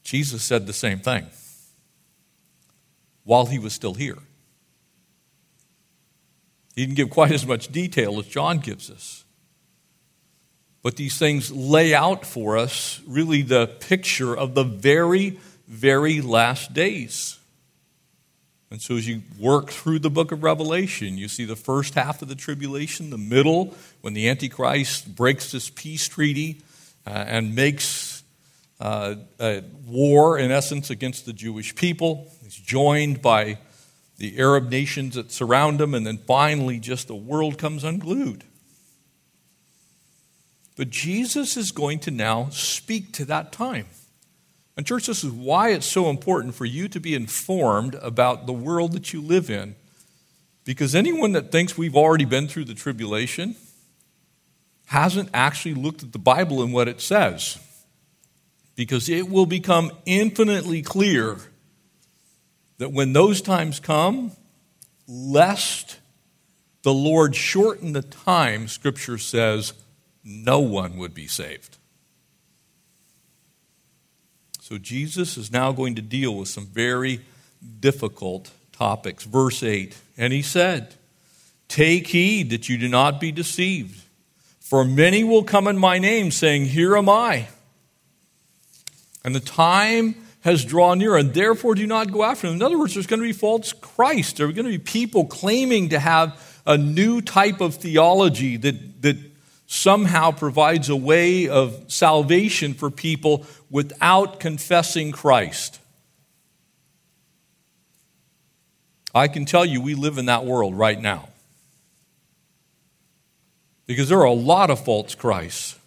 Jesus 0.02 0.42
said 0.42 0.66
the 0.66 0.72
same 0.72 0.98
thing 0.98 1.26
while 3.24 3.46
he 3.46 3.58
was 3.58 3.72
still 3.72 3.94
here. 3.94 4.18
He 6.74 6.84
didn't 6.84 6.96
give 6.96 7.10
quite 7.10 7.30
as 7.30 7.46
much 7.46 7.68
detail 7.68 8.18
as 8.18 8.26
John 8.26 8.58
gives 8.58 8.90
us. 8.90 9.24
But 10.82 10.96
these 10.96 11.16
things 11.16 11.52
lay 11.52 11.94
out 11.94 12.26
for 12.26 12.56
us 12.56 13.00
really 13.06 13.42
the 13.42 13.66
picture 13.66 14.36
of 14.36 14.54
the 14.54 14.64
very, 14.64 15.38
very 15.68 16.20
last 16.20 16.72
days. 16.72 17.38
And 18.70 18.80
so, 18.80 18.96
as 18.96 19.06
you 19.06 19.22
work 19.38 19.70
through 19.70 19.98
the 19.98 20.10
book 20.10 20.32
of 20.32 20.42
Revelation, 20.42 21.18
you 21.18 21.28
see 21.28 21.44
the 21.44 21.56
first 21.56 21.94
half 21.94 22.22
of 22.22 22.28
the 22.28 22.34
tribulation, 22.34 23.10
the 23.10 23.18
middle, 23.18 23.74
when 24.00 24.14
the 24.14 24.28
Antichrist 24.30 25.14
breaks 25.14 25.52
this 25.52 25.68
peace 25.68 26.08
treaty 26.08 26.62
uh, 27.06 27.10
and 27.10 27.54
makes 27.54 28.22
uh, 28.80 29.16
war, 29.86 30.38
in 30.38 30.50
essence, 30.50 30.88
against 30.88 31.26
the 31.26 31.34
Jewish 31.34 31.74
people. 31.74 32.32
He's 32.42 32.56
joined 32.56 33.20
by 33.20 33.58
the 34.16 34.38
Arab 34.38 34.70
nations 34.70 35.16
that 35.16 35.30
surround 35.30 35.80
him, 35.80 35.94
and 35.94 36.06
then 36.06 36.16
finally, 36.16 36.78
just 36.78 37.08
the 37.08 37.14
world 37.14 37.58
comes 37.58 37.84
unglued. 37.84 38.42
But 40.76 40.90
Jesus 40.90 41.56
is 41.56 41.72
going 41.72 41.98
to 42.00 42.10
now 42.10 42.48
speak 42.50 43.12
to 43.14 43.24
that 43.26 43.52
time. 43.52 43.86
And, 44.76 44.86
church, 44.86 45.06
this 45.06 45.22
is 45.22 45.30
why 45.30 45.70
it's 45.70 45.86
so 45.86 46.08
important 46.08 46.54
for 46.54 46.64
you 46.64 46.88
to 46.88 46.98
be 46.98 47.14
informed 47.14 47.94
about 47.96 48.46
the 48.46 48.52
world 48.54 48.92
that 48.92 49.12
you 49.12 49.20
live 49.20 49.50
in. 49.50 49.74
Because 50.64 50.94
anyone 50.94 51.32
that 51.32 51.52
thinks 51.52 51.76
we've 51.76 51.96
already 51.96 52.24
been 52.24 52.48
through 52.48 52.64
the 52.64 52.74
tribulation 52.74 53.56
hasn't 54.86 55.28
actually 55.34 55.74
looked 55.74 56.02
at 56.02 56.12
the 56.12 56.18
Bible 56.18 56.62
and 56.62 56.72
what 56.72 56.88
it 56.88 57.00
says. 57.00 57.58
Because 58.74 59.08
it 59.08 59.28
will 59.28 59.46
become 59.46 59.92
infinitely 60.06 60.80
clear 60.80 61.36
that 62.78 62.92
when 62.92 63.12
those 63.12 63.42
times 63.42 63.78
come, 63.78 64.32
lest 65.06 65.98
the 66.82 66.94
Lord 66.94 67.36
shorten 67.36 67.92
the 67.92 68.02
time, 68.02 68.68
Scripture 68.68 69.18
says, 69.18 69.74
no 70.24 70.60
one 70.60 70.96
would 70.98 71.14
be 71.14 71.26
saved. 71.26 71.78
So 74.60 74.78
Jesus 74.78 75.36
is 75.36 75.52
now 75.52 75.72
going 75.72 75.96
to 75.96 76.02
deal 76.02 76.36
with 76.36 76.48
some 76.48 76.66
very 76.66 77.20
difficult 77.80 78.50
topics. 78.72 79.24
Verse 79.24 79.62
8 79.62 79.96
And 80.16 80.32
he 80.32 80.42
said, 80.42 80.94
Take 81.68 82.06
heed 82.06 82.50
that 82.50 82.68
you 82.68 82.78
do 82.78 82.88
not 82.88 83.20
be 83.20 83.32
deceived, 83.32 84.00
for 84.60 84.84
many 84.84 85.24
will 85.24 85.44
come 85.44 85.66
in 85.66 85.78
my 85.78 85.98
name, 85.98 86.30
saying, 86.30 86.66
Here 86.66 86.96
am 86.96 87.08
I. 87.08 87.48
And 89.24 89.34
the 89.34 89.40
time 89.40 90.14
has 90.40 90.64
drawn 90.64 90.98
near, 90.98 91.16
and 91.16 91.32
therefore 91.32 91.74
do 91.74 91.86
not 91.86 92.12
go 92.12 92.24
after 92.24 92.46
them. 92.46 92.56
In 92.56 92.62
other 92.62 92.78
words, 92.78 92.94
there's 92.94 93.06
going 93.06 93.20
to 93.20 93.26
be 93.26 93.32
false 93.32 93.72
Christ. 93.72 94.36
There 94.36 94.46
are 94.48 94.52
going 94.52 94.64
to 94.66 94.72
be 94.72 94.78
people 94.78 95.26
claiming 95.26 95.90
to 95.90 95.98
have 95.98 96.40
a 96.66 96.76
new 96.76 97.20
type 97.20 97.60
of 97.60 97.76
theology 97.76 98.56
that, 98.56 99.02
that 99.02 99.16
somehow 99.72 100.30
provides 100.30 100.90
a 100.90 100.96
way 100.96 101.48
of 101.48 101.82
salvation 101.90 102.74
for 102.74 102.90
people 102.90 103.46
without 103.70 104.38
confessing 104.38 105.10
Christ. 105.10 105.80
I 109.14 109.28
can 109.28 109.46
tell 109.46 109.64
you, 109.64 109.80
we 109.80 109.94
live 109.94 110.18
in 110.18 110.26
that 110.26 110.44
world 110.44 110.74
right 110.74 111.00
now. 111.00 111.30
Because 113.86 114.10
there 114.10 114.18
are 114.18 114.24
a 114.24 114.32
lot 114.32 114.68
of 114.68 114.84
false 114.84 115.14
Christs. 115.14 115.78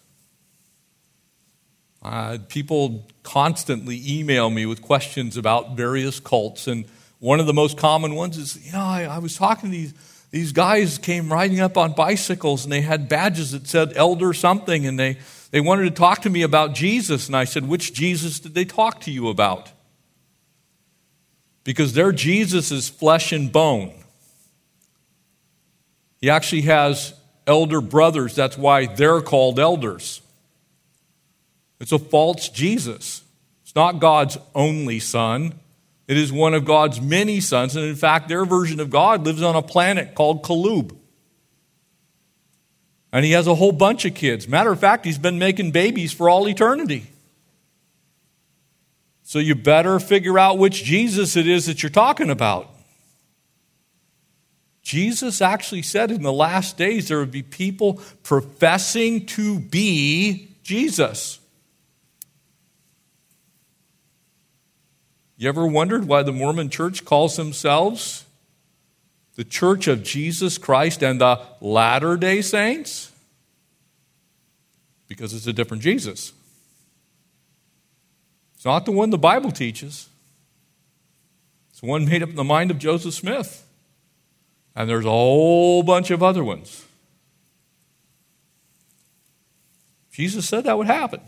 Uh, 2.02 2.38
people 2.48 3.06
constantly 3.22 4.02
email 4.04 4.50
me 4.50 4.66
with 4.66 4.82
questions 4.82 5.36
about 5.36 5.76
various 5.76 6.18
cults, 6.18 6.66
and 6.66 6.86
one 7.20 7.38
of 7.38 7.46
the 7.46 7.54
most 7.54 7.78
common 7.78 8.16
ones 8.16 8.36
is, 8.36 8.66
you 8.66 8.72
know, 8.72 8.80
I, 8.80 9.04
I 9.04 9.18
was 9.18 9.36
talking 9.36 9.70
to 9.70 9.76
these 9.76 9.94
these 10.36 10.52
guys 10.52 10.98
came 10.98 11.32
riding 11.32 11.60
up 11.60 11.78
on 11.78 11.94
bicycles 11.94 12.64
and 12.64 12.70
they 12.70 12.82
had 12.82 13.08
badges 13.08 13.52
that 13.52 13.66
said 13.66 13.94
elder 13.96 14.34
something 14.34 14.86
and 14.86 14.98
they, 14.98 15.16
they 15.50 15.60
wanted 15.60 15.84
to 15.84 15.90
talk 15.90 16.20
to 16.20 16.28
me 16.28 16.42
about 16.42 16.74
Jesus. 16.74 17.26
And 17.26 17.34
I 17.34 17.44
said, 17.44 17.66
Which 17.66 17.94
Jesus 17.94 18.38
did 18.38 18.52
they 18.52 18.66
talk 18.66 19.00
to 19.02 19.10
you 19.10 19.30
about? 19.30 19.72
Because 21.64 21.94
their 21.94 22.12
Jesus 22.12 22.70
is 22.70 22.86
flesh 22.86 23.32
and 23.32 23.50
bone. 23.50 23.94
He 26.20 26.28
actually 26.28 26.62
has 26.62 27.14
elder 27.46 27.80
brothers. 27.80 28.34
That's 28.34 28.58
why 28.58 28.84
they're 28.84 29.22
called 29.22 29.58
elders. 29.58 30.20
It's 31.80 31.92
a 31.92 31.98
false 31.98 32.50
Jesus. 32.50 33.24
It's 33.62 33.74
not 33.74 34.00
God's 34.00 34.36
only 34.54 35.00
son 35.00 35.54
It 36.08 36.16
is 36.16 36.32
one 36.32 36.54
of 36.54 36.64
God's 36.64 37.00
many 37.00 37.40
sons, 37.40 37.74
and 37.74 37.84
in 37.84 37.96
fact, 37.96 38.28
their 38.28 38.44
version 38.44 38.78
of 38.78 38.90
God 38.90 39.24
lives 39.24 39.42
on 39.42 39.56
a 39.56 39.62
planet 39.62 40.14
called 40.14 40.44
Kolob. 40.44 40.96
And 43.12 43.24
he 43.24 43.32
has 43.32 43.46
a 43.46 43.54
whole 43.54 43.72
bunch 43.72 44.04
of 44.04 44.14
kids. 44.14 44.46
Matter 44.46 44.70
of 44.70 44.78
fact, 44.78 45.04
he's 45.04 45.18
been 45.18 45.38
making 45.38 45.72
babies 45.72 46.12
for 46.12 46.28
all 46.28 46.48
eternity. 46.48 47.06
So 49.22 49.40
you 49.40 49.56
better 49.56 49.98
figure 49.98 50.38
out 50.38 50.58
which 50.58 50.84
Jesus 50.84 51.34
it 51.34 51.48
is 51.48 51.66
that 51.66 51.82
you're 51.82 51.90
talking 51.90 52.30
about. 52.30 52.70
Jesus 54.82 55.42
actually 55.42 55.82
said 55.82 56.12
in 56.12 56.22
the 56.22 56.32
last 56.32 56.76
days 56.76 57.08
there 57.08 57.18
would 57.18 57.32
be 57.32 57.42
people 57.42 58.00
professing 58.22 59.26
to 59.26 59.58
be 59.58 60.54
Jesus. 60.62 61.40
You 65.36 65.48
ever 65.48 65.66
wondered 65.66 66.06
why 66.06 66.22
the 66.22 66.32
Mormon 66.32 66.70
church 66.70 67.04
calls 67.04 67.36
themselves 67.36 68.24
the 69.34 69.44
Church 69.44 69.86
of 69.86 70.02
Jesus 70.02 70.56
Christ 70.56 71.02
and 71.02 71.20
the 71.20 71.40
Latter 71.60 72.16
day 72.16 72.40
Saints? 72.40 73.12
Because 75.08 75.34
it's 75.34 75.46
a 75.46 75.52
different 75.52 75.82
Jesus. 75.82 76.32
It's 78.54 78.64
not 78.64 78.86
the 78.86 78.92
one 78.92 79.10
the 79.10 79.18
Bible 79.18 79.52
teaches, 79.52 80.08
it's 81.70 81.80
the 81.80 81.86
one 81.86 82.06
made 82.06 82.22
up 82.22 82.30
in 82.30 82.36
the 82.36 82.44
mind 82.44 82.70
of 82.70 82.78
Joseph 82.78 83.14
Smith. 83.14 83.62
And 84.74 84.90
there's 84.90 85.06
a 85.06 85.10
whole 85.10 85.82
bunch 85.82 86.10
of 86.10 86.22
other 86.22 86.44
ones. 86.44 86.84
Jesus 90.12 90.48
said 90.48 90.64
that 90.64 90.76
would 90.76 90.86
happen. 90.86 91.20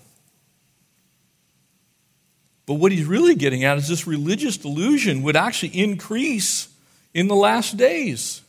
But 2.68 2.74
what 2.74 2.92
he's 2.92 3.06
really 3.06 3.34
getting 3.34 3.64
at 3.64 3.78
is 3.78 3.88
this 3.88 4.06
religious 4.06 4.58
delusion 4.58 5.22
would 5.22 5.36
actually 5.36 5.70
increase 5.70 6.68
in 7.14 7.26
the 7.26 7.34
last 7.34 7.78
days. 7.78 8.42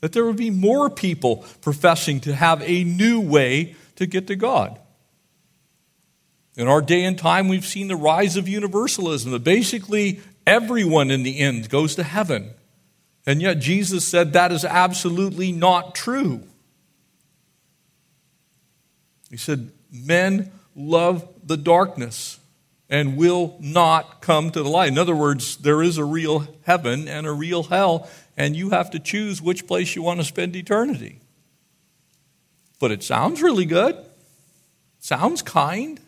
That 0.00 0.14
there 0.14 0.24
would 0.24 0.38
be 0.38 0.48
more 0.48 0.88
people 0.88 1.44
professing 1.60 2.20
to 2.20 2.34
have 2.34 2.62
a 2.62 2.82
new 2.82 3.20
way 3.20 3.76
to 3.96 4.06
get 4.06 4.26
to 4.28 4.36
God. 4.36 4.78
In 6.56 6.66
our 6.66 6.80
day 6.80 7.04
and 7.04 7.18
time, 7.18 7.48
we've 7.48 7.66
seen 7.66 7.88
the 7.88 7.96
rise 7.96 8.38
of 8.38 8.48
universalism, 8.48 9.32
that 9.32 9.44
basically 9.44 10.20
everyone 10.46 11.10
in 11.10 11.22
the 11.22 11.38
end 11.38 11.68
goes 11.68 11.94
to 11.96 12.04
heaven. 12.04 12.52
And 13.26 13.42
yet 13.42 13.58
Jesus 13.58 14.08
said 14.08 14.32
that 14.32 14.50
is 14.50 14.64
absolutely 14.64 15.52
not 15.52 15.94
true. 15.94 16.42
He 19.28 19.36
said, 19.36 19.72
Men 19.92 20.50
love 20.74 21.28
the 21.44 21.58
darkness 21.58 22.38
and 22.88 23.16
will 23.16 23.56
not 23.60 24.20
come 24.20 24.50
to 24.50 24.62
the 24.62 24.68
light. 24.68 24.88
In 24.88 24.98
other 24.98 25.16
words, 25.16 25.56
there 25.56 25.82
is 25.82 25.98
a 25.98 26.04
real 26.04 26.46
heaven 26.62 27.08
and 27.08 27.26
a 27.26 27.32
real 27.32 27.64
hell, 27.64 28.08
and 28.36 28.54
you 28.54 28.70
have 28.70 28.90
to 28.90 28.98
choose 28.98 29.42
which 29.42 29.66
place 29.66 29.96
you 29.96 30.02
want 30.02 30.20
to 30.20 30.24
spend 30.24 30.54
eternity. 30.54 31.20
But 32.78 32.92
it 32.92 33.02
sounds 33.02 33.42
really 33.42 33.64
good. 33.64 33.96
Sounds 35.00 35.42
kind. 35.42 36.00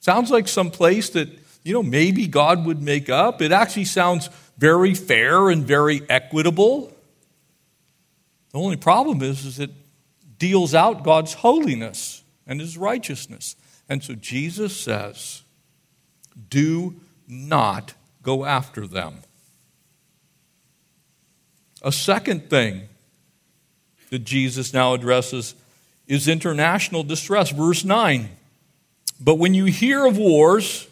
Sounds 0.00 0.30
like 0.30 0.48
some 0.48 0.70
place 0.70 1.10
that, 1.10 1.28
you 1.62 1.72
know, 1.72 1.82
maybe 1.82 2.26
God 2.26 2.64
would 2.64 2.80
make 2.80 3.08
up. 3.08 3.42
It 3.42 3.52
actually 3.52 3.84
sounds 3.84 4.30
very 4.56 4.94
fair 4.94 5.50
and 5.50 5.64
very 5.64 6.02
equitable. 6.08 6.92
The 8.52 8.58
only 8.58 8.76
problem 8.76 9.22
is, 9.22 9.44
is 9.44 9.58
it 9.58 9.70
deals 10.38 10.74
out 10.74 11.02
God's 11.04 11.34
holiness 11.34 12.22
and 12.46 12.60
his 12.60 12.78
righteousness. 12.78 13.56
And 13.88 14.02
so 14.02 14.14
Jesus 14.14 14.76
says, 14.76 15.42
do 16.50 16.96
not 17.26 17.94
go 18.22 18.44
after 18.44 18.86
them. 18.86 19.18
A 21.82 21.92
second 21.92 22.50
thing 22.50 22.88
that 24.10 24.20
Jesus 24.20 24.72
now 24.72 24.94
addresses 24.94 25.54
is 26.06 26.26
international 26.26 27.02
distress. 27.02 27.50
Verse 27.50 27.84
9. 27.84 28.28
But 29.20 29.36
when 29.36 29.54
you 29.54 29.66
hear 29.66 30.06
of 30.06 30.16
wars 30.16 30.88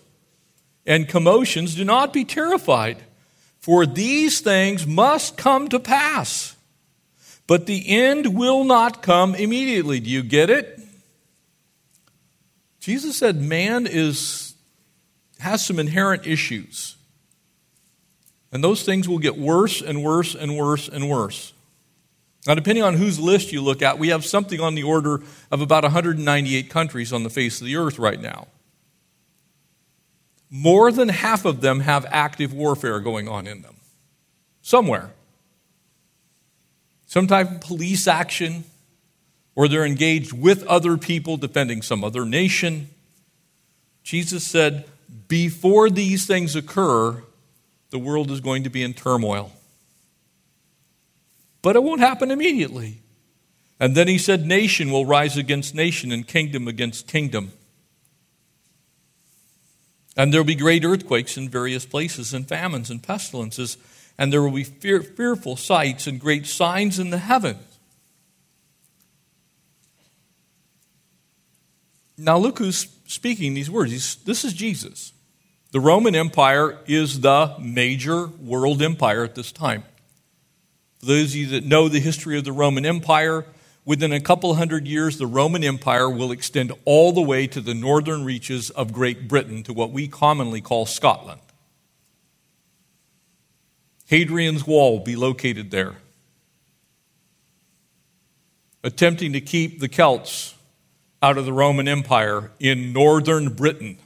and 0.86 1.08
commotions, 1.08 1.74
do 1.74 1.84
not 1.84 2.12
be 2.12 2.24
terrified 2.24 2.98
for 3.66 3.84
these 3.84 4.40
things 4.40 4.86
must 4.86 5.36
come 5.36 5.68
to 5.70 5.80
pass. 5.80 6.54
But 7.48 7.66
the 7.66 7.88
end 7.88 8.38
will 8.38 8.62
not 8.62 9.02
come 9.02 9.34
immediately. 9.34 9.98
Do 9.98 10.08
you 10.08 10.22
get 10.22 10.50
it? 10.50 10.78
Jesus 12.78 13.18
said 13.18 13.40
man 13.40 13.88
is 13.88 14.45
has 15.38 15.64
some 15.64 15.78
inherent 15.78 16.26
issues. 16.26 16.96
And 18.52 18.62
those 18.62 18.82
things 18.82 19.08
will 19.08 19.18
get 19.18 19.36
worse 19.36 19.82
and 19.82 20.02
worse 20.02 20.34
and 20.34 20.56
worse 20.56 20.88
and 20.88 21.10
worse. 21.10 21.52
Now, 22.46 22.54
depending 22.54 22.84
on 22.84 22.94
whose 22.94 23.18
list 23.18 23.52
you 23.52 23.60
look 23.60 23.82
at, 23.82 23.98
we 23.98 24.08
have 24.08 24.24
something 24.24 24.60
on 24.60 24.74
the 24.74 24.84
order 24.84 25.22
of 25.50 25.60
about 25.60 25.82
198 25.82 26.70
countries 26.70 27.12
on 27.12 27.24
the 27.24 27.30
face 27.30 27.60
of 27.60 27.66
the 27.66 27.76
earth 27.76 27.98
right 27.98 28.20
now 28.20 28.46
more 30.50 30.92
than 30.92 31.08
half 31.08 31.44
of 31.44 31.60
them 31.60 31.80
have 31.80 32.06
active 32.08 32.52
warfare 32.52 33.00
going 33.00 33.28
on 33.28 33.46
in 33.46 33.62
them. 33.62 33.76
Somewhere. 34.62 35.10
Some 37.06 37.26
type 37.26 37.50
of 37.50 37.60
police 37.60 38.06
action, 38.06 38.64
or 39.54 39.68
they're 39.68 39.84
engaged 39.84 40.32
with 40.32 40.64
other 40.64 40.96
people 40.96 41.36
defending 41.36 41.82
some 41.82 42.02
other 42.04 42.24
nation. 42.24 42.88
Jesus 44.02 44.44
said, 44.44 44.86
before 45.28 45.90
these 45.90 46.26
things 46.26 46.54
occur, 46.54 47.22
the 47.90 47.98
world 47.98 48.30
is 48.30 48.40
going 48.40 48.64
to 48.64 48.70
be 48.70 48.82
in 48.82 48.94
turmoil. 48.94 49.52
But 51.62 51.76
it 51.76 51.82
won't 51.82 52.00
happen 52.00 52.30
immediately. 52.30 53.00
And 53.80 53.94
then 53.94 54.08
he 54.08 54.18
said, 54.18 54.46
nation 54.46 54.90
will 54.90 55.04
rise 55.04 55.36
against 55.36 55.74
nation 55.74 56.12
and 56.12 56.26
kingdom 56.26 56.68
against 56.68 57.06
kingdom. 57.06 57.52
And 60.16 60.32
there 60.32 60.40
will 60.40 60.46
be 60.46 60.54
great 60.54 60.84
earthquakes 60.84 61.36
in 61.36 61.48
various 61.48 61.84
places, 61.84 62.32
and 62.32 62.48
famines 62.48 62.90
and 62.90 63.02
pestilences, 63.02 63.76
and 64.16 64.32
there 64.32 64.42
will 64.42 64.50
be 64.50 64.64
fear, 64.64 65.02
fearful 65.02 65.56
sights 65.56 66.06
and 66.06 66.18
great 66.18 66.46
signs 66.46 66.98
in 66.98 67.10
the 67.10 67.18
heavens. 67.18 67.78
Now, 72.16 72.38
look 72.38 72.58
who's 72.58 72.88
speaking 73.06 73.52
these 73.52 73.70
words. 73.70 73.92
He's, 73.92 74.16
this 74.16 74.42
is 74.42 74.54
Jesus. 74.54 75.12
The 75.76 75.80
Roman 75.80 76.14
Empire 76.14 76.78
is 76.86 77.20
the 77.20 77.54
major 77.60 78.28
world 78.28 78.80
empire 78.80 79.24
at 79.24 79.34
this 79.34 79.52
time. 79.52 79.84
For 81.00 81.04
those 81.04 81.32
of 81.32 81.36
you 81.36 81.46
that 81.48 81.66
know 81.66 81.90
the 81.90 82.00
history 82.00 82.38
of 82.38 82.46
the 82.46 82.52
Roman 82.52 82.86
Empire, 82.86 83.44
within 83.84 84.10
a 84.10 84.18
couple 84.18 84.54
hundred 84.54 84.88
years, 84.88 85.18
the 85.18 85.26
Roman 85.26 85.62
Empire 85.62 86.08
will 86.08 86.32
extend 86.32 86.72
all 86.86 87.12
the 87.12 87.20
way 87.20 87.46
to 87.48 87.60
the 87.60 87.74
northern 87.74 88.24
reaches 88.24 88.70
of 88.70 88.94
Great 88.94 89.28
Britain, 89.28 89.62
to 89.64 89.74
what 89.74 89.90
we 89.90 90.08
commonly 90.08 90.62
call 90.62 90.86
Scotland. 90.86 91.42
Hadrian's 94.06 94.66
Wall 94.66 94.92
will 94.92 95.04
be 95.04 95.14
located 95.14 95.70
there, 95.70 95.96
attempting 98.82 99.34
to 99.34 99.42
keep 99.42 99.78
the 99.80 99.88
Celts 99.88 100.54
out 101.22 101.36
of 101.36 101.44
the 101.44 101.52
Roman 101.52 101.86
Empire 101.86 102.50
in 102.58 102.94
northern 102.94 103.50
Britain, 103.52 103.98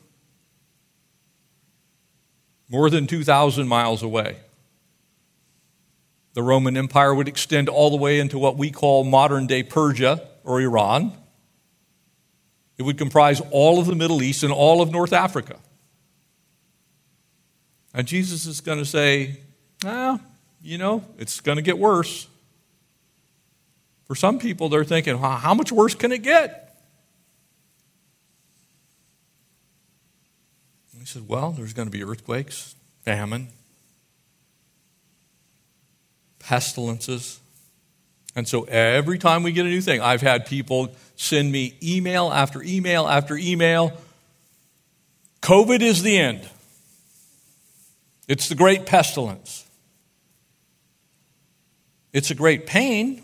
more 2.70 2.88
than 2.88 3.06
2,000 3.06 3.68
miles 3.68 4.02
away. 4.02 4.36
The 6.34 6.42
Roman 6.42 6.76
Empire 6.76 7.12
would 7.12 7.28
extend 7.28 7.68
all 7.68 7.90
the 7.90 7.96
way 7.96 8.20
into 8.20 8.38
what 8.38 8.56
we 8.56 8.70
call 8.70 9.02
modern 9.02 9.48
day 9.48 9.64
Persia 9.64 10.26
or 10.44 10.60
Iran. 10.60 11.12
It 12.78 12.84
would 12.84 12.96
comprise 12.96 13.42
all 13.50 13.80
of 13.80 13.86
the 13.86 13.96
Middle 13.96 14.22
East 14.22 14.44
and 14.44 14.52
all 14.52 14.80
of 14.80 14.90
North 14.90 15.12
Africa. 15.12 15.56
And 17.92 18.06
Jesus 18.06 18.46
is 18.46 18.60
going 18.60 18.78
to 18.78 18.84
say, 18.84 19.40
ah, 19.84 20.20
you 20.62 20.78
know, 20.78 21.04
it's 21.18 21.40
going 21.40 21.56
to 21.56 21.62
get 21.62 21.78
worse. 21.78 22.28
For 24.04 24.14
some 24.14 24.38
people, 24.38 24.68
they're 24.68 24.84
thinking, 24.84 25.18
how 25.18 25.54
much 25.54 25.72
worse 25.72 25.94
can 25.94 26.12
it 26.12 26.22
get? 26.22 26.69
Said, 31.10 31.28
well, 31.28 31.50
there's 31.50 31.72
going 31.72 31.88
to 31.88 31.92
be 31.92 32.04
earthquakes, 32.04 32.74
famine, 33.04 33.48
pestilences. 36.38 37.40
And 38.36 38.46
so 38.46 38.62
every 38.64 39.18
time 39.18 39.42
we 39.42 39.52
get 39.52 39.66
a 39.66 39.68
new 39.68 39.80
thing, 39.80 40.00
I've 40.00 40.22
had 40.22 40.46
people 40.46 40.94
send 41.16 41.50
me 41.50 41.76
email 41.82 42.30
after 42.30 42.62
email 42.62 43.08
after 43.08 43.36
email. 43.36 43.92
COVID 45.42 45.80
is 45.80 46.02
the 46.02 46.16
end. 46.16 46.48
It's 48.28 48.48
the 48.48 48.54
great 48.54 48.86
pestilence. 48.86 49.66
It's 52.12 52.30
a 52.30 52.34
great 52.34 52.66
pain, 52.66 53.22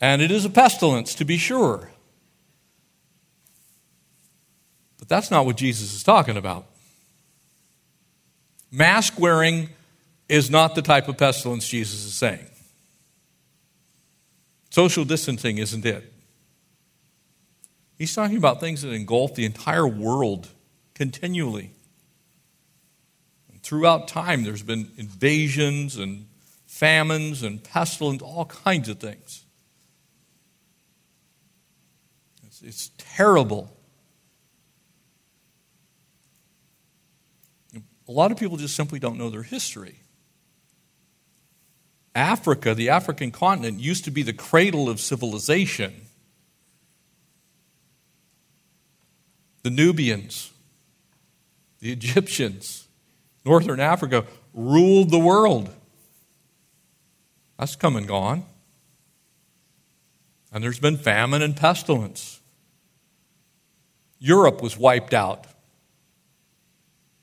and 0.00 0.22
it 0.22 0.30
is 0.30 0.44
a 0.44 0.50
pestilence, 0.50 1.14
to 1.16 1.24
be 1.24 1.38
sure. 1.38 1.90
But 5.04 5.10
that's 5.10 5.30
not 5.30 5.44
what 5.44 5.58
Jesus 5.58 5.92
is 5.92 6.02
talking 6.02 6.38
about. 6.38 6.64
Mask 8.72 9.20
wearing 9.20 9.68
is 10.30 10.48
not 10.48 10.74
the 10.74 10.80
type 10.80 11.08
of 11.08 11.18
pestilence 11.18 11.68
Jesus 11.68 12.06
is 12.06 12.14
saying. 12.14 12.46
Social 14.70 15.04
distancing 15.04 15.58
isn't 15.58 15.84
it. 15.84 16.10
He's 17.98 18.14
talking 18.14 18.38
about 18.38 18.60
things 18.60 18.80
that 18.80 18.92
engulf 18.92 19.34
the 19.34 19.44
entire 19.44 19.86
world 19.86 20.48
continually. 20.94 21.72
And 23.52 23.62
throughout 23.62 24.08
time, 24.08 24.42
there's 24.42 24.62
been 24.62 24.90
invasions 24.96 25.98
and 25.98 26.28
famines 26.64 27.42
and 27.42 27.62
pestilence, 27.62 28.22
all 28.22 28.46
kinds 28.46 28.88
of 28.88 29.00
things. 29.00 29.44
It's, 32.46 32.62
it's 32.62 32.90
terrible. 32.96 33.73
A 38.06 38.12
lot 38.12 38.30
of 38.30 38.38
people 38.38 38.56
just 38.56 38.76
simply 38.76 38.98
don't 38.98 39.16
know 39.16 39.30
their 39.30 39.42
history. 39.42 40.00
Africa, 42.14 42.74
the 42.74 42.90
African 42.90 43.30
continent, 43.30 43.80
used 43.80 44.04
to 44.04 44.10
be 44.10 44.22
the 44.22 44.32
cradle 44.32 44.88
of 44.88 45.00
civilization. 45.00 45.92
The 49.62 49.70
Nubians, 49.70 50.52
the 51.80 51.90
Egyptians, 51.90 52.86
Northern 53.44 53.80
Africa 53.80 54.26
ruled 54.52 55.10
the 55.10 55.18
world. 55.18 55.70
That's 57.58 57.76
come 57.76 57.96
and 57.96 58.06
gone. 58.06 58.44
And 60.52 60.62
there's 60.62 60.78
been 60.78 60.98
famine 60.98 61.42
and 61.42 61.56
pestilence. 61.56 62.40
Europe 64.18 64.62
was 64.62 64.78
wiped 64.78 65.12
out 65.12 65.46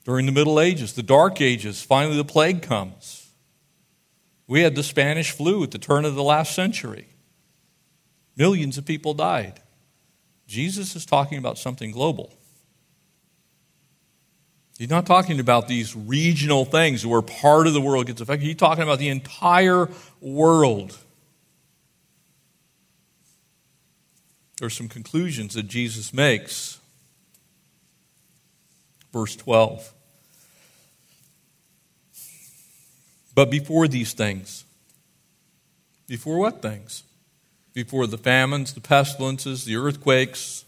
during 0.04 0.26
the 0.26 0.32
Middle 0.32 0.60
Ages, 0.60 0.94
the 0.94 1.02
Dark 1.02 1.40
Ages. 1.40 1.82
Finally, 1.82 2.16
the 2.16 2.24
plague 2.24 2.62
comes. 2.62 3.30
We 4.46 4.60
had 4.62 4.74
the 4.74 4.82
Spanish 4.82 5.30
flu 5.30 5.62
at 5.62 5.70
the 5.70 5.78
turn 5.78 6.04
of 6.04 6.14
the 6.14 6.22
last 6.22 6.54
century. 6.54 7.08
Millions 8.36 8.78
of 8.78 8.84
people 8.84 9.14
died. 9.14 9.60
Jesus 10.46 10.96
is 10.96 11.06
talking 11.06 11.38
about 11.38 11.58
something 11.58 11.92
global. 11.92 12.32
He's 14.78 14.90
not 14.90 15.06
talking 15.06 15.38
about 15.38 15.68
these 15.68 15.94
regional 15.94 16.64
things 16.64 17.06
where 17.06 17.22
part 17.22 17.66
of 17.66 17.72
the 17.72 17.80
world 17.80 18.06
gets 18.06 18.20
affected. 18.20 18.46
He's 18.46 18.56
talking 18.56 18.82
about 18.82 18.98
the 18.98 19.08
entire 19.08 19.88
world. 20.20 20.98
There 24.58 24.66
are 24.66 24.70
some 24.70 24.88
conclusions 24.88 25.54
that 25.54 25.68
Jesus 25.68 26.12
makes. 26.12 26.80
Verse 29.12 29.36
12. 29.36 29.92
But 33.34 33.50
before 33.50 33.88
these 33.88 34.12
things, 34.12 34.64
before 36.06 36.38
what 36.38 36.60
things? 36.60 37.04
Before 37.72 38.06
the 38.06 38.18
famines, 38.18 38.74
the 38.74 38.80
pestilences, 38.80 39.64
the 39.64 39.76
earthquakes, 39.76 40.64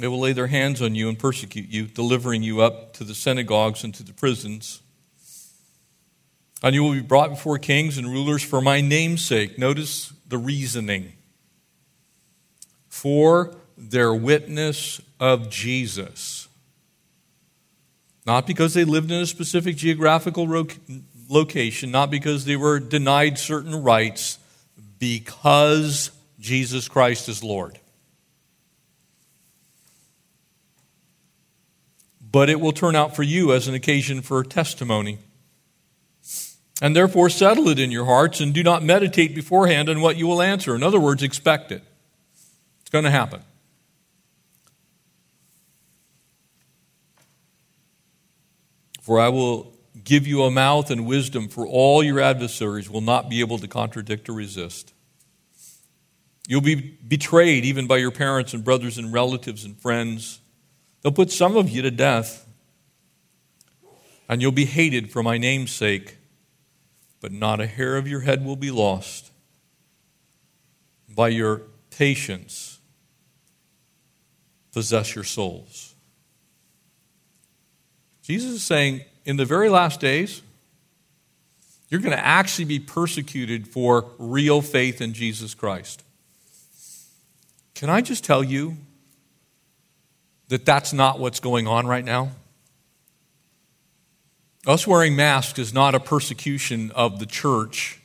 they 0.00 0.08
will 0.08 0.20
lay 0.20 0.32
their 0.32 0.46
hands 0.46 0.82
on 0.82 0.94
you 0.94 1.08
and 1.08 1.18
persecute 1.18 1.68
you, 1.68 1.86
delivering 1.86 2.42
you 2.42 2.60
up 2.60 2.92
to 2.94 3.04
the 3.04 3.14
synagogues 3.14 3.82
and 3.82 3.94
to 3.94 4.02
the 4.02 4.12
prisons. 4.12 4.82
And 6.62 6.74
you 6.74 6.82
will 6.84 6.92
be 6.92 7.00
brought 7.00 7.30
before 7.30 7.58
kings 7.58 7.98
and 7.98 8.06
rulers 8.06 8.42
for 8.42 8.60
my 8.60 8.80
name's 8.80 9.24
sake. 9.24 9.58
Notice 9.58 10.12
the 10.28 10.38
reasoning. 10.38 11.12
For 12.88 13.56
their 13.76 14.14
witness 14.14 15.00
of 15.20 15.50
Jesus. 15.50 16.48
Not 18.26 18.46
because 18.46 18.74
they 18.74 18.84
lived 18.84 19.10
in 19.10 19.20
a 19.20 19.26
specific 19.26 19.76
geographical 19.76 20.48
ro- 20.48 20.66
location, 21.28 21.90
not 21.90 22.10
because 22.10 22.44
they 22.44 22.56
were 22.56 22.80
denied 22.80 23.38
certain 23.38 23.82
rights, 23.82 24.38
because 24.98 26.10
Jesus 26.40 26.88
Christ 26.88 27.28
is 27.28 27.44
Lord. 27.44 27.78
But 32.20 32.50
it 32.50 32.60
will 32.60 32.72
turn 32.72 32.96
out 32.96 33.14
for 33.14 33.22
you 33.22 33.52
as 33.52 33.68
an 33.68 33.74
occasion 33.74 34.22
for 34.22 34.42
testimony. 34.42 35.18
And 36.82 36.94
therefore, 36.94 37.30
settle 37.30 37.68
it 37.68 37.78
in 37.78 37.90
your 37.90 38.04
hearts 38.04 38.40
and 38.40 38.52
do 38.52 38.62
not 38.62 38.82
meditate 38.82 39.34
beforehand 39.34 39.88
on 39.88 40.02
what 40.02 40.16
you 40.16 40.26
will 40.26 40.42
answer. 40.42 40.74
In 40.74 40.82
other 40.82 41.00
words, 41.00 41.22
expect 41.22 41.72
it. 41.72 41.82
It's 42.82 42.90
going 42.90 43.04
to 43.04 43.10
happen. 43.10 43.40
For 49.06 49.20
I 49.20 49.28
will 49.28 49.72
give 50.02 50.26
you 50.26 50.42
a 50.42 50.50
mouth 50.50 50.90
and 50.90 51.06
wisdom, 51.06 51.48
for 51.48 51.64
all 51.64 52.02
your 52.02 52.18
adversaries 52.18 52.90
will 52.90 53.00
not 53.00 53.30
be 53.30 53.38
able 53.38 53.56
to 53.58 53.68
contradict 53.68 54.28
or 54.28 54.32
resist. 54.32 54.92
You'll 56.48 56.60
be 56.60 56.74
betrayed 56.74 57.64
even 57.64 57.86
by 57.86 57.98
your 57.98 58.10
parents 58.10 58.52
and 58.52 58.64
brothers 58.64 58.98
and 58.98 59.12
relatives 59.12 59.64
and 59.64 59.78
friends. 59.78 60.40
They'll 61.00 61.12
put 61.12 61.30
some 61.30 61.56
of 61.56 61.68
you 61.68 61.82
to 61.82 61.90
death. 61.92 62.48
And 64.28 64.42
you'll 64.42 64.50
be 64.50 64.64
hated 64.64 65.12
for 65.12 65.22
my 65.22 65.38
name's 65.38 65.70
sake, 65.70 66.16
but 67.20 67.30
not 67.30 67.60
a 67.60 67.68
hair 67.68 67.96
of 67.96 68.08
your 68.08 68.22
head 68.22 68.44
will 68.44 68.56
be 68.56 68.72
lost. 68.72 69.30
By 71.08 71.28
your 71.28 71.62
patience, 71.90 72.80
possess 74.72 75.14
your 75.14 75.22
souls. 75.22 75.85
Jesus 78.26 78.54
is 78.54 78.64
saying, 78.64 79.02
in 79.24 79.36
the 79.36 79.44
very 79.44 79.68
last 79.68 80.00
days, 80.00 80.42
you're 81.88 82.00
going 82.00 82.16
to 82.16 82.26
actually 82.26 82.64
be 82.64 82.80
persecuted 82.80 83.68
for 83.68 84.10
real 84.18 84.60
faith 84.62 85.00
in 85.00 85.12
Jesus 85.12 85.54
Christ. 85.54 86.02
Can 87.76 87.88
I 87.88 88.00
just 88.00 88.24
tell 88.24 88.42
you 88.42 88.78
that 90.48 90.66
that's 90.66 90.92
not 90.92 91.20
what's 91.20 91.38
going 91.38 91.68
on 91.68 91.86
right 91.86 92.04
now? 92.04 92.32
Us 94.66 94.88
wearing 94.88 95.14
masks 95.14 95.60
is 95.60 95.72
not 95.72 95.94
a 95.94 96.00
persecution 96.00 96.90
of 96.96 97.20
the 97.20 97.26
church. 97.26 98.00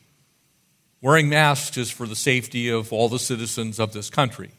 Wearing 1.02 1.30
masks 1.30 1.78
is 1.78 1.90
for 1.90 2.06
the 2.06 2.16
safety 2.16 2.70
of 2.70 2.94
all 2.94 3.10
the 3.10 3.18
citizens 3.18 3.80
of 3.80 3.94
this 3.94 4.12
country. 4.12 4.52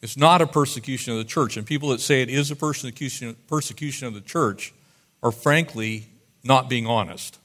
It's 0.00 0.16
not 0.16 0.40
a 0.40 0.46
persecution 0.46 1.12
of 1.12 1.18
the 1.18 1.24
church. 1.24 1.56
And 1.56 1.66
people 1.66 1.90
that 1.90 2.00
say 2.00 2.22
it 2.22 2.28
is 2.28 2.50
a 2.50 2.56
persecution, 2.56 3.36
persecution 3.46 4.06
of 4.06 4.14
the 4.14 4.20
church 4.20 4.72
are 5.22 5.32
frankly 5.32 6.06
not 6.44 6.68
being 6.68 6.86
honest. 6.86 7.38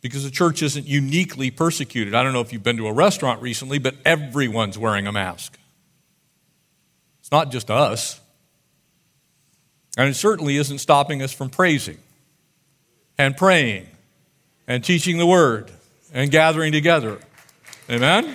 Because 0.00 0.24
the 0.24 0.30
church 0.30 0.62
isn't 0.62 0.86
uniquely 0.86 1.50
persecuted. 1.50 2.14
I 2.14 2.22
don't 2.22 2.32
know 2.32 2.40
if 2.40 2.52
you've 2.52 2.62
been 2.62 2.76
to 2.78 2.88
a 2.88 2.92
restaurant 2.92 3.42
recently, 3.42 3.78
but 3.78 3.94
everyone's 4.04 4.76
wearing 4.76 5.06
a 5.06 5.12
mask. 5.12 5.58
It's 7.20 7.30
not 7.30 7.50
just 7.50 7.70
us. 7.70 8.20
And 9.96 10.08
it 10.08 10.14
certainly 10.14 10.56
isn't 10.56 10.78
stopping 10.78 11.22
us 11.22 11.32
from 11.32 11.48
praising 11.48 11.98
and 13.18 13.36
praying 13.36 13.86
and 14.68 14.84
teaching 14.84 15.18
the 15.18 15.26
word 15.26 15.70
and 16.12 16.30
gathering 16.30 16.72
together. 16.72 17.18
Amen? 17.88 18.34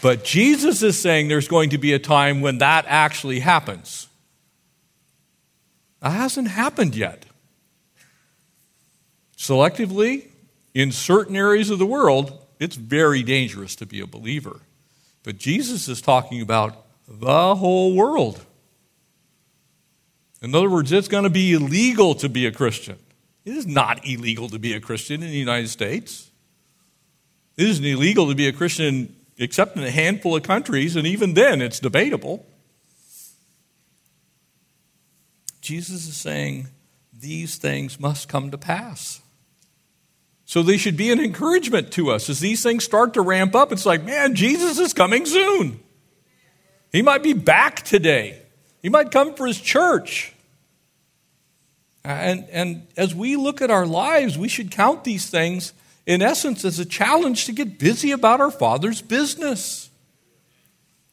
But 0.00 0.24
Jesus 0.24 0.82
is 0.82 0.98
saying 0.98 1.28
there's 1.28 1.48
going 1.48 1.70
to 1.70 1.78
be 1.78 1.92
a 1.92 1.98
time 1.98 2.40
when 2.40 2.58
that 2.58 2.84
actually 2.86 3.40
happens. 3.40 4.08
That 6.00 6.10
hasn't 6.10 6.48
happened 6.48 6.94
yet. 6.94 7.24
Selectively, 9.36 10.28
in 10.74 10.92
certain 10.92 11.36
areas 11.36 11.70
of 11.70 11.78
the 11.78 11.86
world, 11.86 12.38
it's 12.60 12.76
very 12.76 13.22
dangerous 13.22 13.74
to 13.76 13.86
be 13.86 14.00
a 14.00 14.06
believer. 14.06 14.60
But 15.24 15.38
Jesus 15.38 15.88
is 15.88 16.00
talking 16.00 16.40
about 16.40 16.84
the 17.08 17.56
whole 17.56 17.94
world. 17.94 18.44
In 20.40 20.54
other 20.54 20.70
words, 20.70 20.92
it's 20.92 21.08
going 21.08 21.24
to 21.24 21.30
be 21.30 21.52
illegal 21.52 22.14
to 22.16 22.28
be 22.28 22.46
a 22.46 22.52
Christian. 22.52 22.98
It 23.44 23.54
is 23.54 23.66
not 23.66 24.06
illegal 24.06 24.48
to 24.50 24.58
be 24.58 24.74
a 24.74 24.80
Christian 24.80 25.22
in 25.22 25.30
the 25.30 25.36
United 25.36 25.68
States. 25.68 26.30
It 27.56 27.66
isn't 27.66 27.84
illegal 27.84 28.28
to 28.28 28.34
be 28.36 28.46
a 28.46 28.52
Christian 28.52 29.16
except 29.38 29.76
in 29.76 29.84
a 29.84 29.90
handful 29.90 30.36
of 30.36 30.42
countries, 30.42 30.96
and 30.96 31.06
even 31.06 31.34
then 31.34 31.62
it's 31.62 31.78
debatable. 31.80 32.44
Jesus 35.60 36.08
is 36.08 36.16
saying 36.16 36.68
these 37.12 37.56
things 37.56 38.00
must 38.00 38.28
come 38.28 38.50
to 38.50 38.58
pass. 38.58 39.20
So 40.44 40.62
they 40.62 40.78
should 40.78 40.96
be 40.96 41.12
an 41.12 41.20
encouragement 41.20 41.92
to 41.92 42.10
us. 42.10 42.30
As 42.30 42.40
these 42.40 42.62
things 42.62 42.84
start 42.84 43.14
to 43.14 43.20
ramp 43.20 43.54
up, 43.54 43.70
it's 43.70 43.84
like, 43.84 44.02
man, 44.02 44.34
Jesus 44.34 44.78
is 44.78 44.94
coming 44.94 45.26
soon. 45.26 45.80
He 46.90 47.02
might 47.02 47.22
be 47.22 47.34
back 47.34 47.82
today. 47.82 48.40
He 48.80 48.88
might 48.88 49.10
come 49.10 49.34
for 49.34 49.46
his 49.46 49.60
church. 49.60 50.32
And, 52.02 52.46
and 52.50 52.86
as 52.96 53.14
we 53.14 53.36
look 53.36 53.60
at 53.60 53.70
our 53.70 53.84
lives, 53.84 54.38
we 54.38 54.48
should 54.48 54.70
count 54.70 55.04
these 55.04 55.28
things 55.28 55.74
in 56.08 56.22
essence, 56.22 56.64
as 56.64 56.78
a 56.78 56.86
challenge 56.86 57.44
to 57.44 57.52
get 57.52 57.78
busy 57.78 58.12
about 58.12 58.40
our 58.40 58.50
Father's 58.50 59.02
business. 59.02 59.90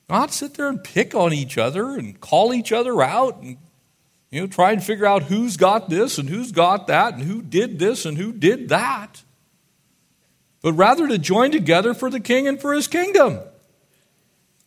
Not 0.10 0.34
sit 0.34 0.54
there 0.54 0.70
and 0.70 0.82
pick 0.82 1.14
on 1.14 1.34
each 1.34 1.58
other 1.58 1.98
and 1.98 2.20
call 2.22 2.54
each 2.54 2.72
other 2.72 3.02
out 3.02 3.42
and 3.42 3.58
you 4.32 4.40
know, 4.40 4.48
try 4.48 4.72
and 4.72 4.82
figure 4.82 5.06
out 5.06 5.24
who's 5.24 5.58
got 5.58 5.90
this 5.90 6.18
and 6.18 6.30
who's 6.30 6.54
got 6.54 6.88
that 6.88 7.16
and 7.16 7.24
who 7.24 7.42
did 7.42 7.78
this 7.78 8.06
and 8.06 8.18
who 8.18 8.32
did 8.32 8.70
that. 8.70 9.22
But 10.62 10.74
rather 10.74 11.10
to 11.10 11.18
join 11.18 11.52
together 11.52 11.94
for 11.94 12.10
the 12.10 12.22
king 12.22 12.48
and 12.48 12.60
for 12.60 12.74
his 12.74 12.88
kingdom. 12.88 13.40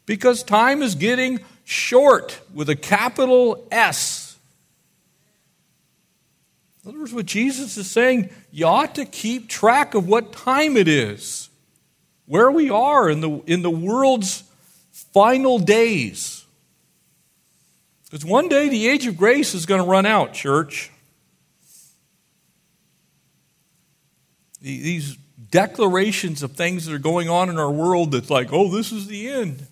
Because 0.05 0.43
time 0.43 0.83
is 0.83 0.95
getting 0.95 1.41
short 1.64 2.39
with 2.53 2.68
a 2.68 2.76
capital 2.76 3.66
S. 3.70 4.18
In 6.89 6.95
other 6.95 7.01
words, 7.01 7.12
what 7.12 7.26
Jesus 7.26 7.76
is 7.76 7.91
saying, 7.91 8.30
you 8.51 8.64
ought 8.64 8.95
to 8.95 9.05
keep 9.05 9.47
track 9.47 9.93
of 9.93 10.09
what 10.09 10.32
time 10.32 10.74
it 10.74 10.89
is, 10.89 11.51
where 12.24 12.51
we 12.51 12.70
are 12.70 13.11
in 13.11 13.20
the, 13.20 13.43
in 13.47 13.61
the 13.61 13.70
world's 13.70 14.43
final 15.12 15.59
days. 15.59 16.47
Because 18.05 18.24
one 18.24 18.49
day 18.49 18.70
the 18.70 18.89
age 18.89 19.07
of 19.07 19.18
grace 19.18 19.53
is 19.53 19.66
going 19.66 19.82
to 19.82 19.86
run 19.86 20.07
out, 20.07 20.32
church. 20.32 20.91
These 24.62 25.18
declarations 25.51 26.43
of 26.43 26.53
things 26.53 26.86
that 26.86 26.95
are 26.95 26.99
going 26.99 27.28
on 27.28 27.51
in 27.51 27.59
our 27.59 27.70
world 27.70 28.12
that's 28.12 28.30
like, 28.30 28.51
oh, 28.51 28.74
this 28.74 28.93
is 28.93 29.09
the 29.09 29.28
end. 29.28 29.66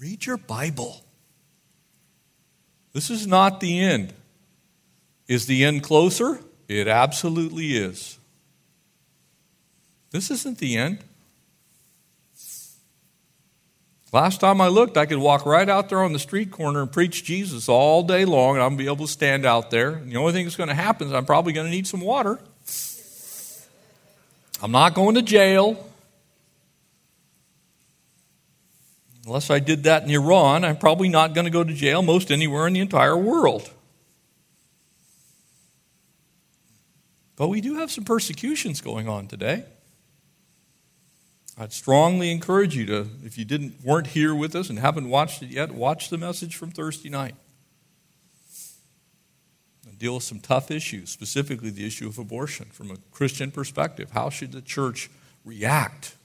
Read 0.00 0.24
your 0.24 0.38
Bible. 0.38 1.04
This 2.94 3.10
is 3.10 3.26
not 3.26 3.60
the 3.60 3.78
end. 3.78 4.14
Is 5.26 5.46
the 5.46 5.64
end 5.64 5.82
closer? 5.82 6.40
It 6.68 6.88
absolutely 6.88 7.76
is. 7.76 8.18
This 10.10 10.30
isn't 10.30 10.58
the 10.58 10.76
end. 10.76 10.98
Last 14.12 14.38
time 14.40 14.60
I 14.60 14.68
looked, 14.68 14.96
I 14.96 15.06
could 15.06 15.18
walk 15.18 15.44
right 15.44 15.68
out 15.68 15.88
there 15.88 15.98
on 15.98 16.12
the 16.12 16.20
street 16.20 16.52
corner 16.52 16.82
and 16.82 16.92
preach 16.92 17.24
Jesus 17.24 17.68
all 17.68 18.04
day 18.04 18.24
long, 18.24 18.54
and 18.54 18.62
I'm 18.62 18.70
going 18.70 18.78
to 18.78 18.84
be 18.84 18.86
able 18.86 19.06
to 19.06 19.12
stand 19.12 19.44
out 19.44 19.72
there. 19.72 19.94
And 19.94 20.12
the 20.12 20.16
only 20.16 20.32
thing 20.32 20.44
that's 20.44 20.54
going 20.54 20.68
to 20.68 20.74
happen 20.74 21.08
is 21.08 21.12
I'm 21.12 21.26
probably 21.26 21.52
going 21.52 21.66
to 21.66 21.70
need 21.70 21.88
some 21.88 22.00
water. 22.00 22.38
I'm 24.62 24.70
not 24.70 24.94
going 24.94 25.16
to 25.16 25.22
jail. 25.22 25.84
Unless 29.26 29.50
I 29.50 29.58
did 29.58 29.82
that 29.82 30.04
in 30.04 30.10
Iran, 30.10 30.64
I'm 30.64 30.76
probably 30.76 31.08
not 31.08 31.34
going 31.34 31.46
to 31.46 31.50
go 31.50 31.64
to 31.64 31.74
jail 31.74 32.00
most 32.00 32.30
anywhere 32.30 32.68
in 32.68 32.74
the 32.74 32.80
entire 32.80 33.16
world. 33.16 33.68
But 37.36 37.48
we 37.48 37.60
do 37.60 37.76
have 37.76 37.90
some 37.90 38.04
persecutions 38.04 38.80
going 38.80 39.08
on 39.08 39.26
today. 39.26 39.64
I'd 41.56 41.72
strongly 41.72 42.32
encourage 42.32 42.76
you 42.76 42.86
to, 42.86 43.06
if 43.24 43.38
you 43.38 43.44
didn't 43.44 43.84
weren't 43.84 44.08
here 44.08 44.34
with 44.34 44.56
us 44.56 44.70
and 44.70 44.78
haven't 44.78 45.08
watched 45.08 45.42
it 45.42 45.50
yet, 45.50 45.72
watch 45.72 46.10
the 46.10 46.18
message 46.18 46.56
from 46.56 46.70
Thursday 46.70 47.08
night. 47.08 47.36
And 49.88 49.98
deal 49.98 50.14
with 50.14 50.24
some 50.24 50.40
tough 50.40 50.70
issues, 50.70 51.10
specifically 51.10 51.70
the 51.70 51.86
issue 51.86 52.08
of 52.08 52.18
abortion 52.18 52.66
from 52.72 52.90
a 52.90 52.96
Christian 53.12 53.52
perspective. 53.52 54.10
How 54.10 54.30
should 54.30 54.50
the 54.50 54.62
church 54.62 55.10
react? 55.44 56.16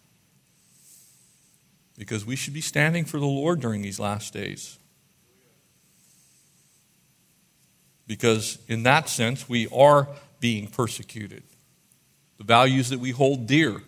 Because 1.95 2.26
we 2.26 2.36
should 2.36 2.53
be 2.53 2.62
standing 2.62 3.05
for 3.05 3.20
the 3.20 3.26
Lord 3.26 3.60
during 3.60 3.82
these 3.82 3.99
last 3.99 4.34
days. 4.34 4.80
Because 8.07 8.57
in 8.68 8.82
that 8.84 9.10
sense, 9.10 9.47
we 9.47 9.68
are 9.68 10.07
being 10.39 10.67
persecuted. 10.67 11.43
The 12.37 12.43
values 12.43 12.89
that 12.89 12.99
we 12.99 13.11
hold 13.11 13.47
dear 13.47 13.81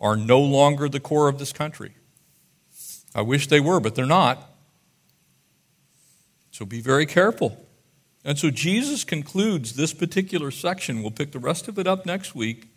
are 0.00 0.16
no 0.16 0.40
longer 0.40 0.88
the 0.88 1.00
core 1.00 1.28
of 1.28 1.38
this 1.38 1.52
country. 1.52 1.92
I 3.14 3.22
wish 3.22 3.46
they 3.48 3.60
were, 3.60 3.80
but 3.80 3.94
they're 3.94 4.06
not. 4.06 4.50
So 6.50 6.64
be 6.64 6.80
very 6.80 7.06
careful. 7.06 7.64
And 8.24 8.38
so 8.38 8.50
Jesus 8.50 9.04
concludes 9.04 9.74
this 9.74 9.94
particular 9.94 10.50
section. 10.50 11.02
We'll 11.02 11.10
pick 11.10 11.32
the 11.32 11.38
rest 11.38 11.68
of 11.68 11.78
it 11.78 11.86
up 11.86 12.04
next 12.04 12.34
week. 12.34 12.68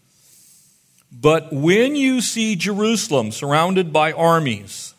But 1.12 1.54
when 1.54 1.96
you 1.96 2.22
see 2.22 2.56
Jerusalem 2.56 3.32
surrounded 3.32 3.94
by 3.94 4.14
armies, 4.14 4.96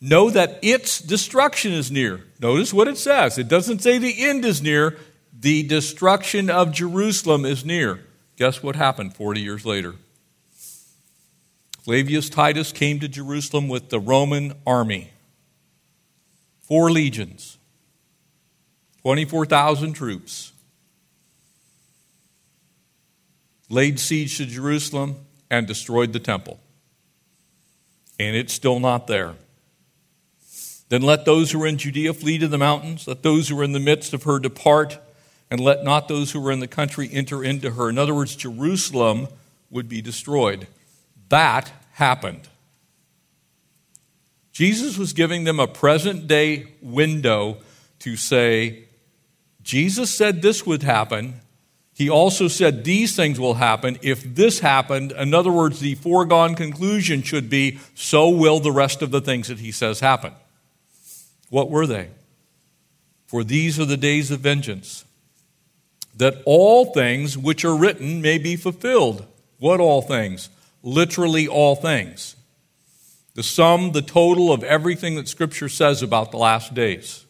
know 0.00 0.30
that 0.30 0.58
its 0.62 1.00
destruction 1.00 1.72
is 1.72 1.90
near. 1.90 2.24
Notice 2.40 2.74
what 2.74 2.88
it 2.88 2.98
says. 2.98 3.38
It 3.38 3.48
doesn't 3.48 3.80
say 3.80 3.98
the 3.98 4.24
end 4.24 4.44
is 4.44 4.60
near, 4.60 4.98
the 5.42 5.64
destruction 5.64 6.48
of 6.48 6.70
Jerusalem 6.70 7.44
is 7.44 7.64
near. 7.64 8.04
Guess 8.36 8.62
what 8.62 8.76
happened 8.76 9.14
40 9.14 9.40
years 9.40 9.66
later? 9.66 9.96
Flavius 11.82 12.28
Titus 12.28 12.70
came 12.70 13.00
to 13.00 13.08
Jerusalem 13.08 13.68
with 13.68 13.90
the 13.90 13.98
Roman 13.98 14.54
army. 14.64 15.10
Four 16.60 16.92
legions, 16.92 17.58
24,000 19.02 19.94
troops. 19.94 20.52
Laid 23.68 23.98
siege 23.98 24.36
to 24.36 24.46
Jerusalem 24.46 25.16
and 25.50 25.66
destroyed 25.66 26.12
the 26.12 26.20
temple. 26.20 26.60
And 28.20 28.36
it's 28.36 28.52
still 28.52 28.78
not 28.78 29.08
there. 29.08 29.34
Then 30.88 31.02
let 31.02 31.24
those 31.24 31.50
who 31.50 31.62
are 31.64 31.66
in 31.66 31.78
Judea 31.78 32.14
flee 32.14 32.38
to 32.38 32.46
the 32.46 32.58
mountains. 32.58 33.08
Let 33.08 33.24
those 33.24 33.48
who 33.48 33.58
are 33.58 33.64
in 33.64 33.72
the 33.72 33.80
midst 33.80 34.14
of 34.14 34.22
her 34.22 34.38
depart 34.38 35.00
and 35.52 35.60
let 35.60 35.84
not 35.84 36.08
those 36.08 36.32
who 36.32 36.46
are 36.46 36.50
in 36.50 36.60
the 36.60 36.66
country 36.66 37.10
enter 37.12 37.44
into 37.44 37.72
her. 37.72 37.90
In 37.90 37.98
other 37.98 38.14
words, 38.14 38.34
Jerusalem 38.34 39.28
would 39.68 39.86
be 39.86 40.00
destroyed. 40.00 40.66
That 41.28 41.70
happened. 41.92 42.48
Jesus 44.50 44.96
was 44.96 45.12
giving 45.12 45.44
them 45.44 45.60
a 45.60 45.66
present 45.66 46.26
day 46.26 46.68
window 46.80 47.58
to 47.98 48.16
say, 48.16 48.84
Jesus 49.62 50.10
said 50.10 50.40
this 50.40 50.64
would 50.64 50.84
happen. 50.84 51.42
He 51.92 52.08
also 52.08 52.48
said 52.48 52.82
these 52.82 53.14
things 53.14 53.38
will 53.38 53.54
happen. 53.54 53.98
If 54.00 54.22
this 54.22 54.60
happened, 54.60 55.12
in 55.12 55.34
other 55.34 55.52
words, 55.52 55.80
the 55.80 55.96
foregone 55.96 56.54
conclusion 56.54 57.20
should 57.20 57.50
be, 57.50 57.78
so 57.94 58.30
will 58.30 58.58
the 58.58 58.72
rest 58.72 59.02
of 59.02 59.10
the 59.10 59.20
things 59.20 59.48
that 59.48 59.58
he 59.58 59.70
says 59.70 60.00
happen. 60.00 60.32
What 61.50 61.68
were 61.68 61.86
they? 61.86 62.08
For 63.26 63.44
these 63.44 63.78
are 63.78 63.84
the 63.84 63.98
days 63.98 64.30
of 64.30 64.40
vengeance 64.40 65.04
that 66.16 66.42
all 66.44 66.92
things 66.92 67.36
which 67.38 67.64
are 67.64 67.76
written 67.76 68.20
may 68.20 68.38
be 68.38 68.56
fulfilled. 68.56 69.26
What 69.58 69.80
all 69.80 70.02
things? 70.02 70.50
Literally 70.82 71.48
all 71.48 71.76
things. 71.76 72.36
The 73.34 73.42
sum, 73.42 73.92
the 73.92 74.02
total 74.02 74.52
of 74.52 74.62
everything 74.62 75.14
that 75.14 75.28
Scripture 75.28 75.68
says 75.68 76.02
about 76.02 76.30
the 76.30 76.36
last 76.36 76.74
days. 76.74 77.24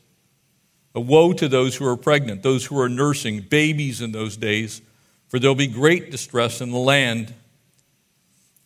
A 0.95 1.01
woe 1.01 1.33
to 1.33 1.49
those 1.49 1.77
who 1.77 1.87
are 1.87 1.97
pregnant, 1.97 2.43
those 2.43 2.67
who 2.67 2.79
are 2.81 2.89
nursing 2.89 3.41
babies 3.41 4.01
in 4.01 4.13
those 4.13 4.37
days, 4.37 4.83
for 5.29 5.39
there'll 5.39 5.55
be 5.55 5.69
great 5.69 6.11
distress 6.11 6.61
in 6.61 6.71
the 6.71 6.79
land 6.79 7.33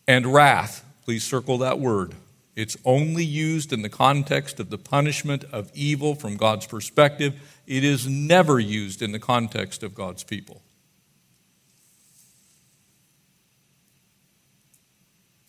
and 0.08 0.32
wrath. 0.32 0.84
Please 1.04 1.24
circle 1.24 1.58
that 1.58 1.78
word. 1.78 2.14
It's 2.57 2.76
only 2.86 3.24
used 3.24 3.70
in 3.72 3.82
the 3.82 3.90
context 3.90 4.59
of 4.59 4.70
the 4.70 4.78
punishment 4.78 5.44
of 5.52 5.70
evil 5.74 6.14
from 6.14 6.38
God's 6.38 6.66
perspective 6.66 7.34
it 7.66 7.84
is 7.84 8.07
never 8.07 8.59
used 8.59 9.02
in 9.02 9.12
the 9.12 9.18
context 9.18 9.82
of 9.82 9.94
God's 9.94 10.24
people. 10.24 10.62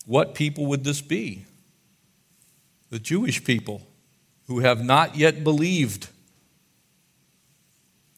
What 0.05 0.35
people 0.35 0.65
would 0.67 0.83
this 0.83 1.01
be? 1.01 1.45
The 2.89 2.99
Jewish 2.99 3.43
people 3.43 3.81
who 4.47 4.59
have 4.59 4.83
not 4.83 5.15
yet 5.15 5.43
believed. 5.43 6.07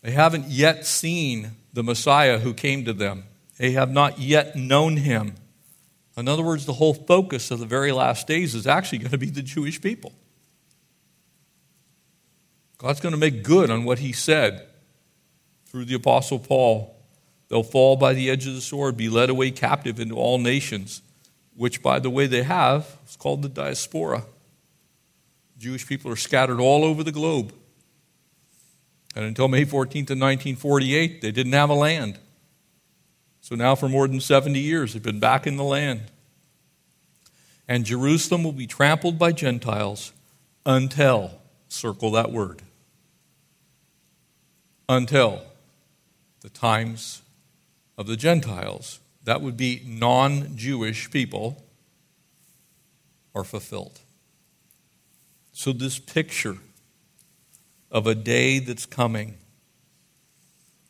They 0.02 0.12
haven't 0.12 0.46
yet 0.46 0.86
seen 0.86 1.52
the 1.74 1.84
Messiah 1.84 2.40
who 2.40 2.54
came 2.54 2.86
to 2.86 2.94
them. 2.94 3.26
They 3.58 3.72
have 3.72 3.92
not 3.92 4.20
yet 4.20 4.56
known 4.56 4.98
him. 4.98 5.36
In 6.20 6.28
other 6.28 6.44
words, 6.44 6.66
the 6.66 6.74
whole 6.74 6.94
focus 6.94 7.50
of 7.50 7.60
the 7.60 7.66
very 7.66 7.92
last 7.92 8.28
days 8.28 8.54
is 8.54 8.68
actually 8.68 8.98
going 9.00 9.12
to 9.12 9.18
be 9.18 9.30
the 9.30 9.42
Jewish 9.42 9.82
people. 9.82 10.14
God's 12.78 13.00
going 13.00 13.14
to 13.14 13.20
make 13.20 13.44
good 13.44 13.70
on 13.70 13.84
what 13.84 14.00
he 14.00 14.12
said 14.12 14.68
through 15.66 15.86
the 15.86 15.96
Apostle 15.96 16.40
Paul. 16.40 16.96
They'll 17.48 17.64
fall 17.64 17.96
by 17.96 18.14
the 18.14 18.30
edge 18.30 18.48
of 18.48 18.54
the 18.54 18.62
sword, 18.62 18.98
be 18.98 19.10
led 19.10 19.30
away 19.30 19.52
captive 19.52 20.00
into 20.00 20.16
all 20.16 20.38
nations, 20.38 21.02
which, 21.56 21.82
by 21.82 22.00
the 22.00 22.10
way, 22.10 22.28
they 22.28 22.44
have. 22.44 22.98
It's 23.04 23.16
called 23.16 23.42
the 23.42 23.50
diaspora. 23.50 24.24
Jewish 25.58 25.88
people 25.88 26.12
are 26.12 26.16
scattered 26.16 26.60
all 26.60 26.84
over 26.84 27.04
the 27.04 27.12
globe. 27.12 27.54
And 29.16 29.26
until 29.26 29.48
May 29.48 29.66
14th 29.66 30.12
of 30.12 30.20
1948, 30.20 31.22
they 31.22 31.32
didn't 31.32 31.54
have 31.54 31.70
a 31.70 31.74
land. 31.74 32.20
So 33.50 33.56
now, 33.56 33.74
for 33.74 33.90
more 33.90 34.08
than 34.08 34.22
70 34.22 34.60
years, 34.60 34.94
they've 34.94 35.02
been 35.02 35.20
back 35.20 35.48
in 35.48 35.58
the 35.58 35.64
land. 35.64 36.02
And 37.68 37.84
Jerusalem 37.84 38.44
will 38.44 38.52
be 38.52 38.68
trampled 38.68 39.18
by 39.18 39.32
Gentiles 39.32 40.14
until, 40.68 41.32
circle 41.68 42.12
that 42.12 42.32
word, 42.32 42.62
until 44.88 45.42
the 46.42 46.50
times 46.50 47.24
of 47.98 48.06
the 48.06 48.16
Gentiles. 48.16 49.00
That 49.24 49.42
would 49.42 49.58
be 49.58 49.82
non 49.84 50.56
Jewish 50.56 51.10
people 51.10 51.64
are 53.34 53.44
fulfilled. 53.44 54.00
So, 55.54 55.74
this 55.74 55.98
picture 55.98 56.58
of 57.90 58.06
a 58.06 58.14
day 58.14 58.60
that's 58.60 58.86
coming. 58.86 59.40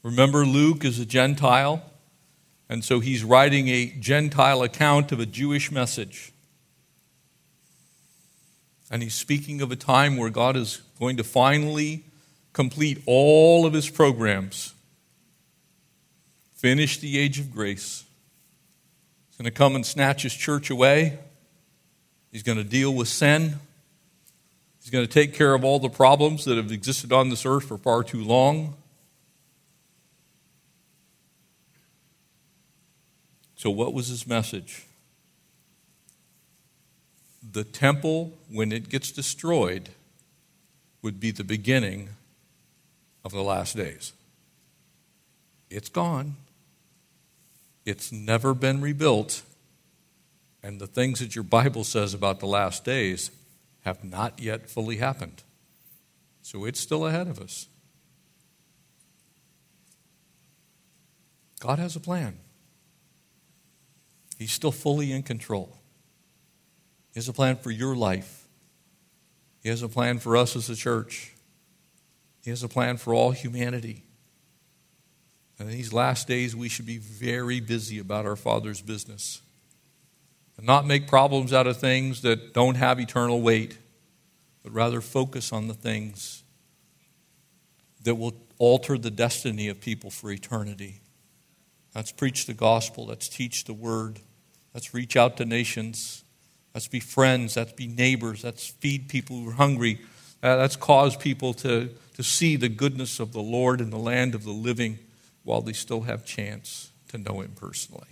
Remember, 0.04 0.46
Luke 0.46 0.84
is 0.84 1.00
a 1.00 1.06
Gentile, 1.06 1.86
and 2.70 2.84
so 2.84 3.00
he's 3.00 3.24
writing 3.24 3.68
a 3.68 3.88
Gentile 4.00 4.62
account 4.62 5.12
of 5.12 5.20
a 5.20 5.26
Jewish 5.26 5.72
message. 5.72 6.32
And 8.92 9.02
he's 9.02 9.16
speaking 9.16 9.62
of 9.62 9.72
a 9.72 9.76
time 9.76 10.18
where 10.18 10.30
God 10.30 10.56
is 10.56 10.82
going 11.00 11.18
to 11.18 11.24
finally 11.24 12.04
complete 12.54 13.02
all 13.06 13.66
of 13.66 13.74
his 13.74 13.90
programs, 13.90 14.74
finish 16.56 17.00
the 17.00 17.18
age 17.18 17.40
of 17.40 17.52
grace. 17.52 18.04
He's 19.30 19.38
going 19.38 19.52
to 19.52 19.58
come 19.58 19.76
and 19.76 19.86
snatch 19.86 20.24
his 20.24 20.34
church 20.34 20.70
away. 20.70 21.18
He's 22.32 22.44
going 22.44 22.58
to 22.58 22.64
deal 22.64 22.94
with 22.94 23.08
sin. 23.08 23.56
He's 24.80 24.92
going 24.92 25.06
to 25.06 25.12
take 25.12 25.34
care 25.34 25.54
of 25.54 25.64
all 25.64 25.80
the 25.80 25.90
problems 25.90 26.46
that 26.46 26.58
have 26.58 26.72
existed 26.72 27.12
on 27.12 27.30
this 27.30 27.46
earth 27.46 27.66
for 27.66 27.78
far 27.78 28.04
too 28.04 28.24
long. 28.24 28.76
So, 33.60 33.70
what 33.70 33.94
was 33.94 34.08
his 34.08 34.26
message? 34.26 34.86
The 37.44 37.66
temple, 37.66 38.32
when 38.50 38.72
it 38.72 38.88
gets 38.88 39.12
destroyed, 39.12 39.90
would 41.02 41.20
be 41.20 41.32
the 41.32 41.44
beginning 41.44 42.08
of 43.26 43.34
the 43.34 43.42
last 43.42 43.76
days. 43.76 44.14
It's 45.70 45.90
gone. 45.90 46.38
It's 47.86 48.14
never 48.14 48.54
been 48.54 48.80
rebuilt. 48.80 49.42
And 50.64 50.80
the 50.80 50.88
things 50.88 51.20
that 51.20 51.36
your 51.36 51.44
Bible 51.44 51.84
says 51.84 52.14
about 52.14 52.40
the 52.40 52.48
last 52.48 52.86
days 52.86 53.30
have 53.82 54.06
not 54.06 54.42
yet 54.42 54.70
fully 54.70 54.98
happened. 54.98 55.44
So 56.44 56.64
it's 56.64 56.80
still 56.80 57.06
ahead 57.06 57.28
of 57.28 57.42
us. 57.42 57.68
God 61.60 61.78
has 61.78 61.98
a 61.98 62.00
plan. 62.00 62.38
He's 64.40 64.54
still 64.54 64.72
fully 64.72 65.12
in 65.12 65.22
control. 65.24 65.78
He 67.14 67.20
has 67.20 67.28
a 67.28 67.34
plan 67.34 67.58
for 67.58 67.72
your 67.72 67.94
life. 67.94 68.48
He 69.62 69.68
has 69.68 69.84
a 69.84 69.90
plan 69.90 70.20
for 70.20 70.38
us 70.38 70.56
as 70.56 70.70
a 70.70 70.78
church. 70.78 71.36
He 72.42 72.50
has 72.50 72.64
a 72.64 72.70
plan 72.70 72.96
for 72.96 73.14
all 73.14 73.32
humanity. 73.32 74.06
And 75.60 75.70
in 75.70 75.76
these 75.76 75.92
last 75.92 76.26
days, 76.26 76.56
we 76.56 76.70
should 76.70 76.86
be 76.86 76.98
very 76.98 77.60
busy 77.60 78.00
about 78.00 78.26
our 78.26 78.38
Father's 78.38 78.82
business 78.82 79.42
and 80.56 80.66
not 80.66 80.88
make 80.88 81.06
problems 81.06 81.52
out 81.52 81.68
of 81.68 81.78
things 81.78 82.22
that 82.22 82.54
don't 82.54 82.76
have 82.76 82.98
eternal 82.98 83.42
weight, 83.42 83.78
but 84.64 84.72
rather 84.72 85.02
focus 85.02 85.52
on 85.52 85.68
the 85.68 85.74
things 85.74 86.44
that 88.04 88.16
will 88.16 88.34
alter 88.58 88.98
the 88.98 89.12
destiny 89.12 89.68
of 89.68 89.82
people 89.82 90.10
for 90.10 90.32
eternity. 90.32 91.02
Let's 91.94 92.14
preach 92.14 92.46
the 92.46 92.54
gospel. 92.54 93.08
Let's 93.08 93.28
teach 93.28 93.66
the 93.66 93.74
word. 93.74 94.22
Let's 94.74 94.94
reach 94.94 95.16
out 95.18 95.38
to 95.38 95.46
nations. 95.46 96.24
Let's 96.74 96.88
be 96.88 97.00
friends. 97.00 97.58
Let's 97.58 97.72
be 97.72 97.88
neighbors. 97.88 98.44
Let's 98.44 98.68
feed 98.68 99.10
people 99.10 99.38
who 99.38 99.50
are 99.50 99.54
hungry. 99.54 100.00
Uh, 100.42 100.58
let's 100.58 100.76
cause 100.76 101.18
people 101.18 101.54
to, 101.56 101.90
to 102.16 102.24
see 102.24 102.56
the 102.56 102.70
goodness 102.70 103.20
of 103.20 103.34
the 103.34 103.42
Lord 103.42 103.82
in 103.82 103.90
the 103.90 103.98
land 103.98 104.36
of 104.36 104.44
the 104.44 104.52
living 104.52 105.00
while 105.44 105.62
they 105.62 105.74
still 105.74 106.02
have 106.02 106.26
chance 106.26 106.92
to 107.10 107.18
know 107.18 107.42
Him 107.42 107.52
personally. 107.56 108.06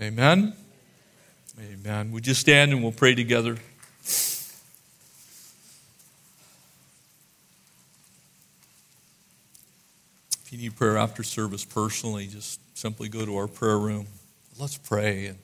Amen. 0.00 0.54
Amen. 1.60 2.10
Would 2.12 2.26
you 2.26 2.34
stand 2.34 2.72
and 2.72 2.82
we'll 2.82 2.92
pray 2.92 3.14
together? 3.14 3.58
If 10.42 10.48
you 10.50 10.58
need 10.58 10.74
prayer 10.74 10.96
after 10.96 11.22
service 11.22 11.64
personally, 11.64 12.26
just 12.26 12.58
simply 12.76 13.08
go 13.08 13.26
to 13.26 13.36
our 13.36 13.46
prayer 13.46 13.78
room. 13.78 14.06
Let's 14.58 14.78
pray 14.78 15.26
and 15.26 15.38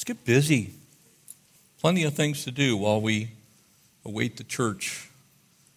let's 0.00 0.04
get 0.06 0.24
busy. 0.24 0.72
Plenty 1.78 2.04
of 2.04 2.14
things 2.14 2.44
to 2.44 2.50
do 2.50 2.74
while 2.74 3.02
we 3.02 3.32
await 4.02 4.38
the 4.38 4.44
church 4.44 5.10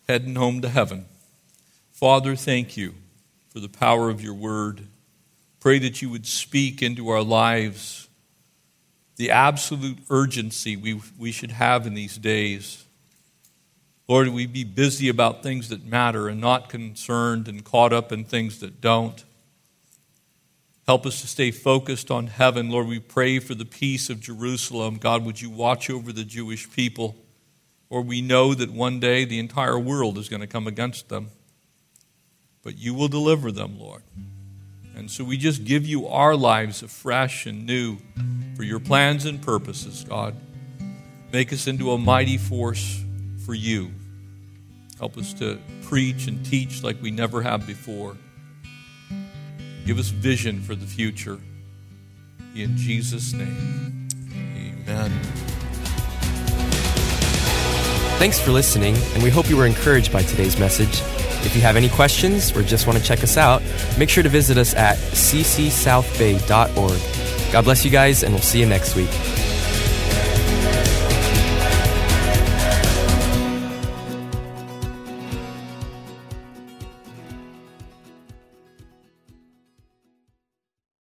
heading 0.08 0.36
home 0.36 0.62
to 0.62 0.70
heaven. 0.70 1.04
Father, 1.92 2.34
thank 2.34 2.78
you 2.78 2.94
for 3.50 3.60
the 3.60 3.68
power 3.68 4.10
of 4.10 4.22
your 4.22 4.34
word. 4.34 4.88
Pray 5.60 5.78
that 5.80 6.02
you 6.02 6.10
would 6.10 6.26
speak 6.26 6.82
into 6.82 7.10
our 7.10 7.22
lives 7.22 8.08
the 9.18 9.30
absolute 9.30 9.98
urgency 10.10 10.78
we, 10.78 11.02
we 11.20 11.34
should 11.34 11.52
have 11.52 11.86
in 11.86 11.94
these 11.94 12.18
days. 12.18 12.86
Lord, 14.08 14.30
we 14.30 14.46
be 14.46 14.64
busy 14.64 15.10
about 15.10 15.44
things 15.44 15.68
that 15.68 15.84
matter 15.84 16.30
and 16.30 16.40
not 16.40 16.70
concerned 16.70 17.50
and 17.50 17.62
caught 17.62 17.92
up 17.92 18.14
in 18.14 18.24
things 18.24 18.62
that 18.62 18.80
don't. 18.80 19.22
Help 20.86 21.06
us 21.06 21.22
to 21.22 21.28
stay 21.28 21.50
focused 21.52 22.12
on 22.12 22.28
heaven. 22.28 22.70
Lord, 22.70 22.88
we 22.88 23.00
pray 23.00 23.40
for 23.40 23.56
the 23.56 23.66
peace 23.66 24.10
of 24.10 24.20
Jerusalem. 24.20 24.98
God, 24.98 25.24
would 25.26 25.42
you 25.42 25.50
watch 25.50 25.90
over 25.90 26.12
the 26.12 26.26
Jewish 26.26 26.70
people? 26.70 27.16
Or 27.90 28.02
we 28.02 28.22
know 28.22 28.54
that 28.54 28.72
one 28.72 29.00
day 29.00 29.24
the 29.24 29.40
entire 29.40 29.80
world 29.80 30.18
is 30.18 30.28
going 30.28 30.42
to 30.42 30.48
come 30.48 30.68
against 30.68 31.08
them. 31.08 31.30
But 32.64 32.78
you 32.78 32.94
will 32.94 33.08
deliver 33.08 33.52
them, 33.52 33.80
Lord. 33.80 34.04
And 34.96 35.10
so 35.10 35.24
we 35.24 35.38
just 35.38 35.64
give 35.64 35.86
you 35.86 36.08
our 36.08 36.36
lives 36.36 36.84
afresh 36.84 37.46
and 37.46 37.66
new 37.66 37.98
for 38.56 38.64
your 38.64 38.80
plans 38.80 39.26
and 39.26 39.42
purposes, 39.42 40.06
God. 40.08 40.36
Make 41.32 41.54
us 41.54 41.66
into 41.66 41.92
a 41.92 41.98
mighty 41.98 42.38
force 42.38 43.04
for 43.46 43.54
you. 43.54 43.92
Help 45.00 45.18
us 45.18 45.34
to 45.36 45.60
preach 45.84 46.28
and 46.28 46.46
teach 46.46 46.84
like 46.84 47.02
we 47.02 47.10
never 47.10 47.42
have 47.42 47.66
before. 47.66 48.18
Give 49.86 50.00
us 50.00 50.10
vision 50.10 50.62
for 50.62 50.76
the 50.76 50.86
future. 50.86 51.40
In 52.56 52.78
Jesus' 52.78 53.34
name, 53.34 54.08
amen. 54.56 55.12
Thanks 58.20 58.40
for 58.40 58.52
listening, 58.52 58.96
and 59.14 59.24
we 59.24 59.30
hope 59.30 59.50
you 59.50 59.58
were 59.58 59.66
encouraged 59.66 60.14
by 60.14 60.24
today's 60.24 60.58
message. 60.58 61.02
If 61.46 61.54
you 61.56 61.62
have 61.62 61.76
any 61.76 61.90
questions 61.90 62.56
or 62.56 62.62
just 62.62 62.88
want 62.88 62.98
to 62.98 63.04
check 63.04 63.22
us 63.24 63.36
out, 63.36 63.62
make 63.98 64.10
sure 64.10 64.24
to 64.24 64.30
visit 64.30 64.58
us 64.58 64.74
at 64.76 64.98
ccsouthbay.org. 64.98 67.52
God 67.52 67.66
bless 67.66 67.84
you 67.84 67.92
guys, 67.92 68.24
and 68.24 68.34
we'll 68.34 68.42
see 68.42 68.62
you 68.62 68.66
next 68.66 68.96
week. 68.96 69.10